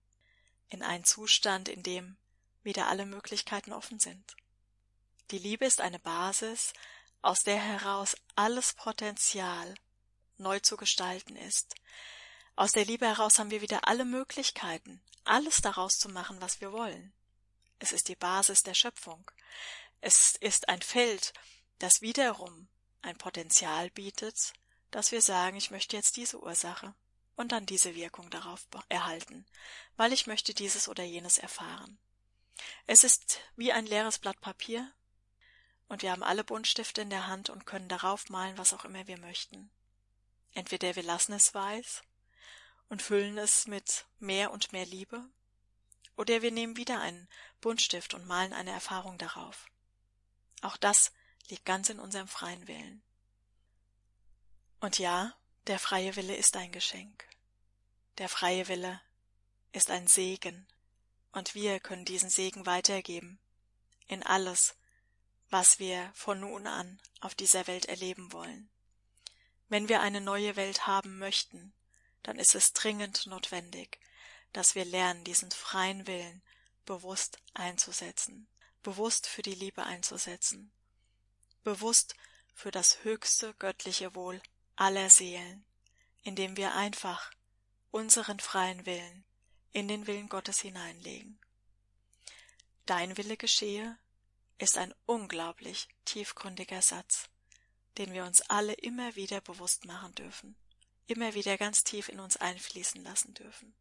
in 0.69 0.84
einen 0.84 1.06
Zustand, 1.06 1.69
in 1.69 1.84
dem 1.84 2.17
wieder 2.63 2.88
alle 2.88 3.06
Möglichkeiten 3.06 3.74
offen 3.74 4.00
sind. 4.00 4.36
Die 5.30 5.38
Liebe 5.38 5.65
ist 5.65 5.82
eine 5.82 6.00
Basis, 6.00 6.74
aus 7.21 7.43
der 7.43 7.58
heraus 7.58 8.17
alles 8.36 8.74
Potenzial 8.74 9.76
neu 10.38 10.60
zu 10.60 10.76
gestalten 10.76 11.36
ist. 11.36 11.76
Aus 12.56 12.71
der 12.71 12.86
Liebe 12.86 13.06
heraus 13.06 13.38
haben 13.38 13.52
wir 13.52 13.62
wieder 13.62 13.88
alle 13.88 14.04
Möglichkeiten, 14.04 15.00
alles 15.24 15.62
daraus 15.62 16.00
zu 16.00 16.10
machen, 16.10 16.41
was 16.41 16.60
wir 16.60 16.71
wollen. 16.71 17.13
Es 17.80 17.91
ist 17.91 18.10
die 18.10 18.15
Basis 18.15 18.63
der 18.63 18.74
Schöpfung. 18.74 19.30
Es 20.01 20.35
ist 20.35 20.67
ein 20.67 20.81
Feld, 20.81 21.33
das 21.79 22.01
wiederum 22.01 22.67
ein 23.01 23.17
Potenzial 23.17 23.89
bietet, 23.91 24.53
dass 24.89 25.11
wir 25.11 25.21
sagen, 25.21 25.57
ich 25.57 25.71
möchte 25.71 25.95
jetzt 25.95 26.17
diese 26.17 26.41
Ursache 26.41 26.93
und 27.35 27.51
dann 27.51 27.65
diese 27.65 27.95
Wirkung 27.95 28.29
darauf 28.29 28.67
erhalten, 28.89 29.45
weil 29.97 30.11
ich 30.11 30.27
möchte 30.27 30.53
dieses 30.53 30.89
oder 30.89 31.03
jenes 31.03 31.37
erfahren. 31.37 31.99
Es 32.87 33.03
ist 33.03 33.39
wie 33.55 33.71
ein 33.71 33.85
leeres 33.85 34.19
Blatt 34.19 34.41
Papier, 34.41 34.91
und 35.87 36.03
wir 36.03 36.11
haben 36.11 36.23
alle 36.23 36.45
Buntstifte 36.45 37.01
in 37.01 37.09
der 37.09 37.27
Hand 37.27 37.49
und 37.49 37.65
können 37.65 37.89
darauf 37.89 38.29
malen, 38.29 38.57
was 38.57 38.73
auch 38.73 38.85
immer 38.85 39.07
wir 39.07 39.19
möchten. 39.19 39.69
Entweder 40.53 40.95
wir 40.95 41.03
lassen 41.03 41.33
es 41.33 41.53
weiß 41.53 42.01
und 42.87 43.01
füllen 43.01 43.37
es 43.37 43.67
mit 43.67 44.05
mehr 44.17 44.51
und 44.51 44.71
mehr 44.71 44.85
Liebe? 44.85 45.21
Oder 46.15 46.41
wir 46.41 46.51
nehmen 46.51 46.77
wieder 46.77 47.01
einen 47.01 47.27
Buntstift 47.59 48.13
und 48.13 48.25
malen 48.25 48.53
eine 48.53 48.71
Erfahrung 48.71 49.17
darauf. 49.17 49.65
Auch 50.62 50.78
das 50.78 51.12
liegt 51.50 51.65
ganz 51.65 51.89
in 51.89 52.00
unserem 52.00 52.28
freien 52.28 52.67
Willen. 52.67 53.04
Und 54.80 55.00
ja, 55.00 55.36
der 55.67 55.80
freie 55.80 56.15
Wille 56.15 56.36
ist 56.36 56.56
ein 56.56 56.71
Geschenk. 56.71 57.28
der 58.17 58.30
freie 58.30 58.67
Wille 58.67 59.02
ist 59.71 59.89
ein 59.89 60.08
Segen, 60.08 60.67
und 61.32 61.56
wir 61.56 61.80
können 61.80 62.06
diesen 62.06 62.30
Segen 62.30 62.65
weitergeben 62.65 63.39
in 64.08 64.21
alles, 64.24 64.76
was 65.50 65.80
wir 65.80 66.12
von 66.13 66.39
nun 66.39 66.67
an 66.67 67.00
auf 67.21 67.36
dieser 67.36 67.67
Welt 67.67 67.86
erleben 67.86 68.32
wollen. 68.34 68.69
Wenn 69.69 69.88
wir 69.89 70.02
eine 70.02 70.21
neue 70.21 70.56
Welt 70.56 70.88
haben 70.88 71.17
möchten, 71.17 71.74
dann 72.24 72.38
ist 72.38 72.56
es 72.56 72.74
dringend 72.74 73.26
notwendig, 73.28 74.00
dass 74.54 74.76
wir 74.76 74.86
lernen, 74.86 75.24
diesen 75.24 75.50
freien 75.52 76.06
Willen 76.08 76.41
bewusst 76.86 77.39
einzusetzen, 77.54 78.47
bewusst 78.84 79.28
für 79.28 79.41
die 79.41 79.56
Liebe 79.56 79.84
einzusetzen, 79.84 80.72
bewusst 81.63 82.15
für 82.54 82.72
das 82.72 83.04
höchste 83.04 83.54
göttliche 83.56 84.15
Wohl 84.15 84.41
aller 84.76 85.10
Seelen, 85.10 85.65
indem 86.24 86.58
wir 86.58 86.76
einfach 86.76 87.32
unseren 87.91 88.39
freien 88.39 88.86
Willen 88.86 89.26
in 89.74 89.88
den 89.88 90.08
Willen 90.08 90.30
Gottes 90.30 90.60
hineinlegen. 90.60 91.39
Dein 92.86 93.17
Wille 93.17 93.38
geschehe 93.38 93.98
ist 94.58 94.78
ein 94.78 94.94
unglaublich 95.06 95.88
tiefgründiger 96.06 96.82
Satz, 96.82 97.30
den 97.98 98.13
wir 98.13 98.26
uns 98.26 98.41
alle 98.41 98.74
immer 98.74 99.15
wieder 99.15 99.41
bewusst 99.41 99.86
machen 99.86 100.13
dürfen, 100.15 100.56
immer 101.08 101.34
wieder 101.34 101.58
ganz 101.58 101.84
tief 101.84 102.10
in 102.10 102.20
uns 102.20 102.38
einfließen 102.38 103.04
lassen 103.04 103.34
dürfen. 103.34 103.74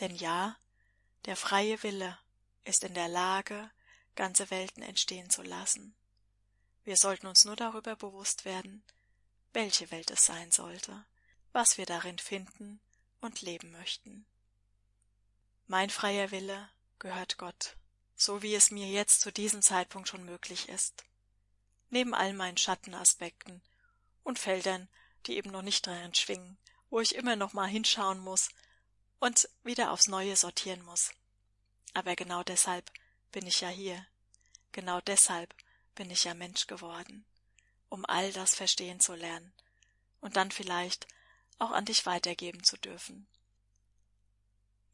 Denn 0.00 0.14
ja, 0.14 0.56
der 1.26 1.36
freie 1.36 1.82
Wille 1.82 2.18
ist 2.64 2.84
in 2.84 2.94
der 2.94 3.08
Lage, 3.08 3.70
ganze 4.14 4.50
Welten 4.50 4.82
entstehen 4.82 5.30
zu 5.30 5.42
lassen. 5.42 5.94
Wir 6.84 6.96
sollten 6.96 7.26
uns 7.26 7.44
nur 7.44 7.56
darüber 7.56 7.96
bewusst 7.96 8.44
werden, 8.44 8.82
welche 9.52 9.90
Welt 9.90 10.10
es 10.10 10.26
sein 10.26 10.50
sollte, 10.50 11.04
was 11.52 11.78
wir 11.78 11.86
darin 11.86 12.18
finden 12.18 12.80
und 13.20 13.40
leben 13.40 13.70
möchten. 13.70 14.26
Mein 15.66 15.90
freier 15.90 16.30
Wille 16.30 16.68
gehört 16.98 17.38
Gott, 17.38 17.76
so 18.16 18.42
wie 18.42 18.54
es 18.54 18.70
mir 18.70 18.88
jetzt 18.88 19.20
zu 19.20 19.32
diesem 19.32 19.62
Zeitpunkt 19.62 20.08
schon 20.08 20.24
möglich 20.24 20.68
ist. 20.68 21.04
Neben 21.90 22.14
all 22.14 22.32
meinen 22.32 22.56
Schattenaspekten 22.56 23.62
und 24.22 24.38
Feldern, 24.38 24.88
die 25.26 25.36
eben 25.36 25.50
noch 25.50 25.62
nicht 25.62 25.86
darin 25.86 26.14
schwingen, 26.14 26.58
wo 26.90 27.00
ich 27.00 27.14
immer 27.14 27.36
noch 27.36 27.52
mal 27.52 27.68
hinschauen 27.68 28.18
muss 28.18 28.50
und 29.18 29.48
wieder 29.62 29.92
aufs 29.92 30.08
Neue 30.08 30.36
sortieren 30.36 30.82
muss. 30.82 31.12
Aber 31.94 32.16
genau 32.16 32.42
deshalb 32.42 32.90
bin 33.32 33.46
ich 33.46 33.60
ja 33.60 33.68
hier. 33.68 34.06
Genau 34.72 35.00
deshalb 35.00 35.54
bin 35.94 36.10
ich 36.10 36.24
ja 36.24 36.34
Mensch 36.34 36.66
geworden, 36.66 37.24
um 37.88 38.04
all 38.06 38.32
das 38.32 38.54
verstehen 38.54 39.00
zu 39.00 39.14
lernen 39.14 39.52
und 40.20 40.36
dann 40.36 40.50
vielleicht 40.50 41.06
auch 41.58 41.70
an 41.72 41.84
dich 41.84 42.06
weitergeben 42.06 42.64
zu 42.64 42.76
dürfen. 42.78 43.26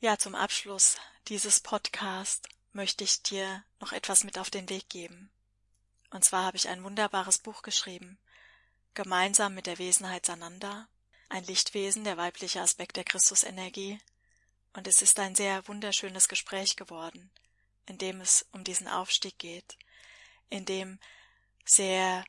Ja, 0.00 0.18
zum 0.18 0.34
Abschluss 0.34 0.96
dieses 1.28 1.60
Podcast 1.60 2.48
möchte 2.72 3.04
ich 3.04 3.22
dir 3.22 3.64
noch 3.80 3.92
etwas 3.92 4.24
mit 4.24 4.38
auf 4.38 4.50
den 4.50 4.68
Weg 4.68 4.88
geben. 4.88 5.30
Und 6.10 6.24
zwar 6.24 6.44
habe 6.44 6.56
ich 6.56 6.68
ein 6.68 6.84
wunderbares 6.84 7.38
Buch 7.38 7.62
geschrieben, 7.62 8.18
gemeinsam 8.94 9.54
mit 9.54 9.66
der 9.66 9.78
Wesenheit 9.78 10.26
Sananda, 10.26 10.88
ein 11.28 11.44
Lichtwesen, 11.44 12.04
der 12.04 12.16
weibliche 12.16 12.60
Aspekt 12.60 12.96
der 12.96 13.04
Christusenergie, 13.04 13.98
und 14.72 14.86
es 14.86 15.02
ist 15.02 15.18
ein 15.18 15.34
sehr 15.34 15.66
wunderschönes 15.68 16.28
Gespräch 16.28 16.76
geworden, 16.76 17.30
in 17.86 17.98
dem 17.98 18.20
es 18.20 18.46
um 18.52 18.64
diesen 18.64 18.88
Aufstieg 18.88 19.38
geht, 19.38 19.76
in 20.50 20.64
dem 20.64 20.98
sehr 21.64 22.24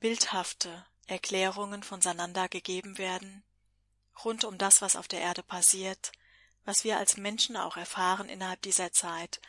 bildhafte 0.00 0.86
Erklärungen 1.06 1.82
von 1.82 2.00
Sananda 2.00 2.46
gegeben 2.46 2.98
werden, 2.98 3.44
rund 4.24 4.44
um 4.44 4.58
das, 4.58 4.82
was 4.82 4.96
auf 4.96 5.08
der 5.08 5.20
Erde 5.20 5.42
passiert, 5.42 6.12
was 6.64 6.84
wir 6.84 6.98
als 6.98 7.16
Menschen 7.16 7.56
auch 7.56 7.76
erfahren 7.76 8.28
innerhalb 8.28 8.60
dieser 8.62 8.92
Zeit 8.92 9.40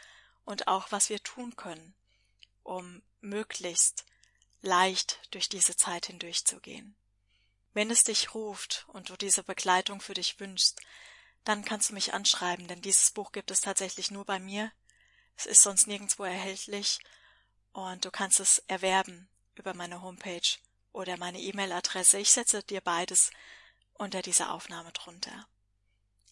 und 0.45 0.67
auch 0.67 0.91
was 0.91 1.09
wir 1.09 1.21
tun 1.21 1.55
können, 1.55 1.95
um 2.63 3.01
möglichst 3.21 4.05
leicht 4.61 5.19
durch 5.31 5.49
diese 5.49 5.75
Zeit 5.75 6.05
hindurchzugehen. 6.07 6.95
Wenn 7.73 7.91
es 7.91 8.03
dich 8.03 8.33
ruft 8.33 8.85
und 8.89 9.09
du 9.09 9.17
diese 9.17 9.43
Begleitung 9.43 10.01
für 10.01 10.13
dich 10.13 10.39
wünschst, 10.39 10.79
dann 11.47 11.63
kannst 11.63 11.89
du 11.89 11.93
mich 11.93 12.13
anschreiben, 12.13 12.67
denn 12.67 12.81
dieses 12.81 13.11
Buch 13.11 13.31
gibt 13.31 13.51
es 13.51 13.61
tatsächlich 13.61 14.11
nur 14.11 14.25
bei 14.25 14.37
mir. 14.37 14.69
Es 15.37 15.45
ist 15.45 15.63
sonst 15.63 15.87
nirgendwo 15.87 16.25
erhältlich 16.25 16.99
und 17.71 18.03
du 18.03 18.11
kannst 18.11 18.41
es 18.41 18.59
erwerben 18.67 19.29
über 19.55 19.73
meine 19.73 20.01
Homepage 20.01 20.57
oder 20.91 21.15
meine 21.15 21.39
E-Mail-Adresse. 21.39 22.19
Ich 22.19 22.31
setze 22.31 22.63
dir 22.63 22.81
beides 22.81 23.31
unter 23.93 24.21
dieser 24.21 24.51
Aufnahme 24.51 24.91
drunter. 24.91 25.47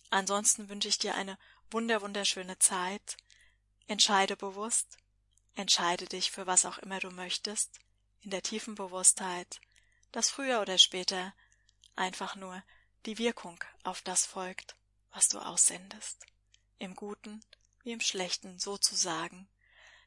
Ansonsten 0.10 0.67
wünsche 0.67 0.89
ich 0.89 0.97
dir 0.97 1.15
eine 1.15 1.38
wunder 1.71 2.01
wunderschöne 2.01 2.60
Zeit. 2.60 3.15
Entscheide 3.88 4.36
bewusst, 4.36 4.97
entscheide 5.56 6.08
dich 6.08 6.30
für 6.30 6.45
was 6.45 6.65
auch 6.65 6.80
immer 6.80 6.99
du 6.99 7.10
möchtest, 7.10 7.80
in 8.19 8.32
der 8.32 8.41
tiefen 8.41 8.75
Bewusstheit, 8.75 9.62
dass 10.12 10.30
früher 10.30 10.60
oder 10.60 10.78
später 10.78 11.34
einfach 11.95 12.36
nur 12.36 12.62
die 13.06 13.17
Wirkung 13.17 13.63
auf 13.84 14.01
das 14.01 14.25
folgt, 14.25 14.75
was 15.15 15.30
du 15.30 15.39
aussendest, 15.39 16.25
im 16.78 16.93
Guten 16.93 17.41
wie 17.84 17.93
im 17.93 18.01
Schlechten 18.01 18.60
sozusagen, 18.60 19.47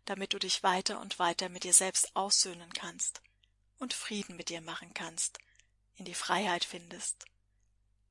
damit 0.05 0.35
du 0.35 0.39
dich 0.39 0.63
weiter 0.63 1.01
und 1.01 1.19
weiter 1.19 1.49
mit 1.49 1.65
dir 1.65 1.73
selbst 1.73 2.15
aussöhnen 2.15 2.73
kannst 2.75 3.23
und 3.79 3.95
Frieden 3.95 4.37
mit 4.37 4.51
dir 4.51 4.61
machen 4.61 4.93
kannst, 4.93 5.39
in 5.97 6.05
die 6.05 6.15
Freiheit 6.15 6.65
findest 6.65 7.25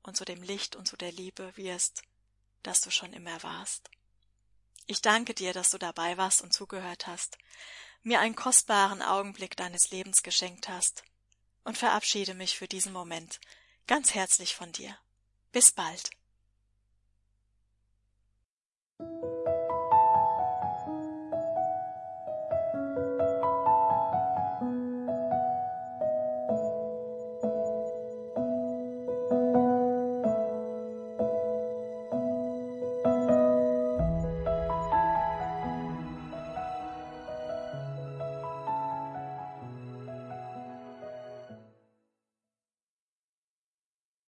und 0.02 0.16
zu 0.16 0.24
dem 0.24 0.42
Licht 0.42 0.74
und 0.74 0.88
zu 0.88 0.96
der 0.96 1.12
Liebe 1.12 1.56
wirst, 1.56 2.02
das 2.62 2.80
du 2.80 2.90
schon 2.90 3.12
immer 3.12 3.42
warst. 3.42 3.90
Ich 4.86 5.00
danke 5.00 5.34
dir, 5.34 5.52
dass 5.52 5.70
du 5.70 5.78
dabei 5.78 6.16
warst 6.16 6.42
und 6.42 6.52
zugehört 6.52 7.06
hast, 7.06 7.38
mir 8.02 8.20
einen 8.20 8.34
kostbaren 8.34 9.02
Augenblick 9.02 9.56
deines 9.56 9.90
Lebens 9.90 10.22
geschenkt 10.22 10.68
hast 10.68 11.04
und 11.62 11.78
verabschiede 11.78 12.34
mich 12.34 12.56
für 12.58 12.66
diesen 12.66 12.92
Moment 12.92 13.38
ganz 13.86 14.14
herzlich 14.14 14.54
von 14.54 14.72
dir. 14.72 14.98
Bis 15.52 15.70
bald. 15.70 16.10